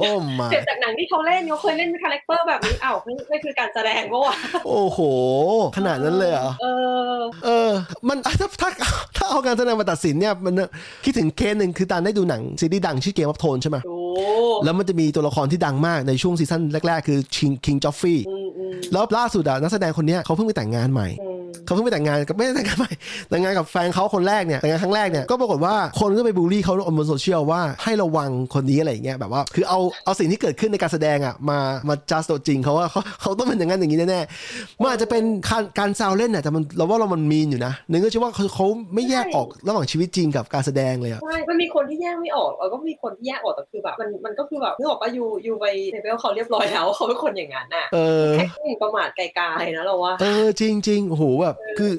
[0.00, 4.36] โอ้มาเสร็จจากหนังที่เขาเล่นเขาเคยเล่นเป็น character แบบนี้อ้าวนี่นี่คือการแสดงปะวะ
[4.66, 4.98] โอ้โห
[5.76, 6.66] ขนาดนั้นเลยเหรอเอ
[7.18, 7.70] อ เออ
[8.08, 8.70] มันถ้าถ้า
[9.16, 10.54] ถ้าเอาการแสดงมาตัดสินเนี่ยมัน
[11.04, 13.98] คิดถึงเคสหนึ่งคือตานได้ดูหนังซีรีส์ดังชื่อเกม of โทนใช่ไหมดู
[14.64, 22.90] แล้วมันจะมีตัวละครที่ดังมากในช่วง season แรก ๆ คือ King King Joffrey อืมอืมแล้วล่าสุดอะนักแสดงคนเนี้ยเขาเพิ่งไปแต่งงานใหม่อืมเขาเพิ่งไปแต่งงานกับไม่ได้แต่งงานใหม่
[23.30, 31.58] แต่งงานกับแฟนเขาคนแรกเนี่ยแต่งงานครั้งแรกเนี่ยก็ปรากฏว่าคนก็ไปบูลลี่เขาบนโซเชียลว่าให้ระวังคนนี้อะไรอย่างเงี้ยแบบว่าคือเอาเอาสิ่งที่เกิดขึ้นในการแสดงอะมา
[31.88, 51.90] มาจัสตัวจริงเขาว่าเขาเขาต้องเป็นอย่างนั้นอย่างนี้แน่ๆมันอาจจะเป็นการการแซวเล่นน่ะแต่มันเราว่าเรามันมีนอยู่นะหนึ่งก็ชื่อว่าเขาเขาไม่แยกออกระหว่างชีวิตจริงกับการแสดงเลยอะใช่มันมีคนที่แยกไม่ออกแล้วก็มีคนที่แยกออกแต่คือแบบมันมันก็คือแบบนึกออกปะยูยูไปเลเวลเขาเรียบร้อยแล้วว่าเขาเป็นคนอย่างนั้นน่ะเออแค่หมิ่นประมาทไกลๆนะเราว่าเออจริงจริงๆโอ้โหแบบคือ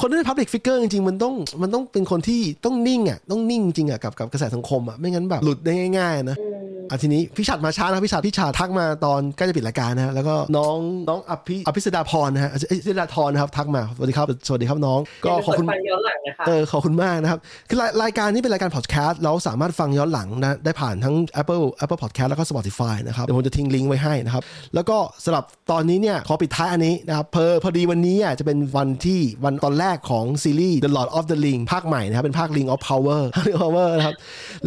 [0.00, 10.76] คนที่เป็น public figure จริงๆมันต้องมันต้องเป็นคนที่ต้องนิ่งอะต้องนิ่งจริงอะกับกับกระแสสังคมอะไม่งั้นแบบหลุดได้ง่ายๆนะอืมอะทีนี้พี่ชัดมาช้านะพี่ชัดพี่ชัดทักมาตอนใกล้จะปิดรายการนะฮะแล้วก็น้อง
[11.08, 17.38] น้องอภิอภิสดาพรนะฮะอภิสดาธรนะครับทักมาสวัสดีครับสวัสดีครับน้อง ก็ขอบคุณฟังย้อนหลังนะคะเออขอบคุณมากนะครับ
[17.68, 24.42] คือรายรายการนี้เป็นรายการพอดแคสต์เราสามารถฟังย้อนหลังนะได้ผ่านทั้ง Apple Apple Podcast แล้วก็ Spotify นะครับเดี๋ยวผมจะทิ้งลิงก์ไว้ให้นะครับ
[24.74, 34.16] แล้วก็สำหรับตอนนี้เนี่ยขอปิดท้ายอันนี้นะครับเพอพอดีวันนี้อะจะเป็นวันที่วันตอนแรกของซีรีส์ The Lord of the Ring ภาคใหม่นะครับเป็นภาค Ring of Power Ring of Power นะครับ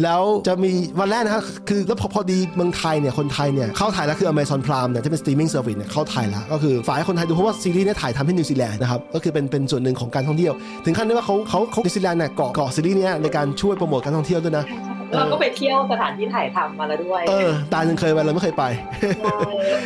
[0.02, 0.70] แล้วจะมี
[1.00, 10.52] วันแรกนะครับคือแล้วพอพอดีเมืองไทยเนี่ยคนไทยเนี่ยเข้าไทยแล้วคือ Amazon Prime เนี่ยจะเป็น streaming service เนี่ยเข้าไทยแล้วก็คือฝ่ายคนไทยดูเพราะว่าซีรีส์เนี่ยถ่ายทำที่นิวซีแลนด์นะครับก็คือเป็นเป็นส่วนหนึ่งของการท่องเที่ยว
[10.84, 14.64] ถึงขั้นที่ว่าเขาเขาเขานิวซีแลนด์เนี่ยเกาะเกาะซีรีส์เนี่ยในการช่วยโปรโมทการท่องเที่ยวด้วยนะ
[15.16, 18.64] เราก็ไปเที่ยวสถานที่ถ่ายทำมาแล้วด้วย เออ ตายังเคยไปเราไม่เคยไป
[19.22, 19.36] ใช่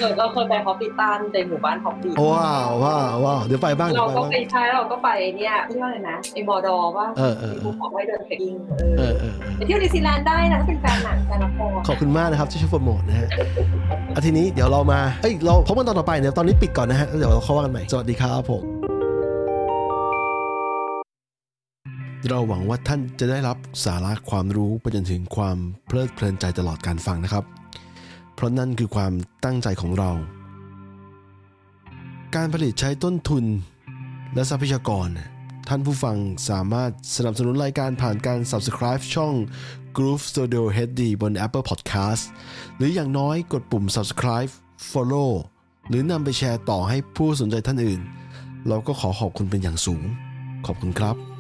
[0.01, 8.55] เราเราเคยไป Hobbiton ในหมู่บ้านฮอปปี้ว้าวว้าวว้าวเดี๋ยวไปบ้างเดี๋ยเราวไปก็บ้างไปใช้เราก็ไปเนี่ยเรียกว่าอะไรนะไอมอดอว่าเออเออเออภูเขาไว้เดิน trekking
[8.99, 13.29] เอเอออเออเออไปเที่ยวนิวซีแลนด์ได้นะถ้าเป็นแฟนหนังแฟนละครขอบคุณมากนะครับที่ช่วยโปรโมทนะฮะ
[14.15, 18.98] อาทีนี้เดี๋ยวเรามาเอ้ยเราพบกันตอนต่อไปเดี๋ยวตอนนี้ปิดก่อนนะฮะแล้วเดี๋ยวเราเข้าว่ากันใหม่สวัสดีครับผม
[22.27, 27.45] เราหวังว่าท่านจะได้รับสาระความรู้ไปจนถึงความเพลิดเพลินใจตลอดการฟังนะครับ
[28.35, 29.13] เพราะนั่นคือความ
[29.45, 30.11] ตั้งใจของเรา
[32.37, 33.45] การผลิตใช้ต้นทุน
[34.35, 35.09] และทรัพยากร
[35.69, 36.17] ท่านผู้ฟัง
[36.49, 39.35] สามารถสนับสนุนรายการผ่านการ subscribe ช่อง
[39.97, 42.23] Groove Studio HD บน Apple Podcast
[42.77, 44.51] หรืออย่างน้อยกดปุ่ม subscribe
[44.91, 45.31] follow
[45.89, 48.01] หรือนำไปแชร์ต่อให้ผู้สนใจท่านอื่น
[48.69, 50.03] เราก็ขอขอบคุณเป็นอย่างสูง
[50.67, 51.38] ขอบคุณครับ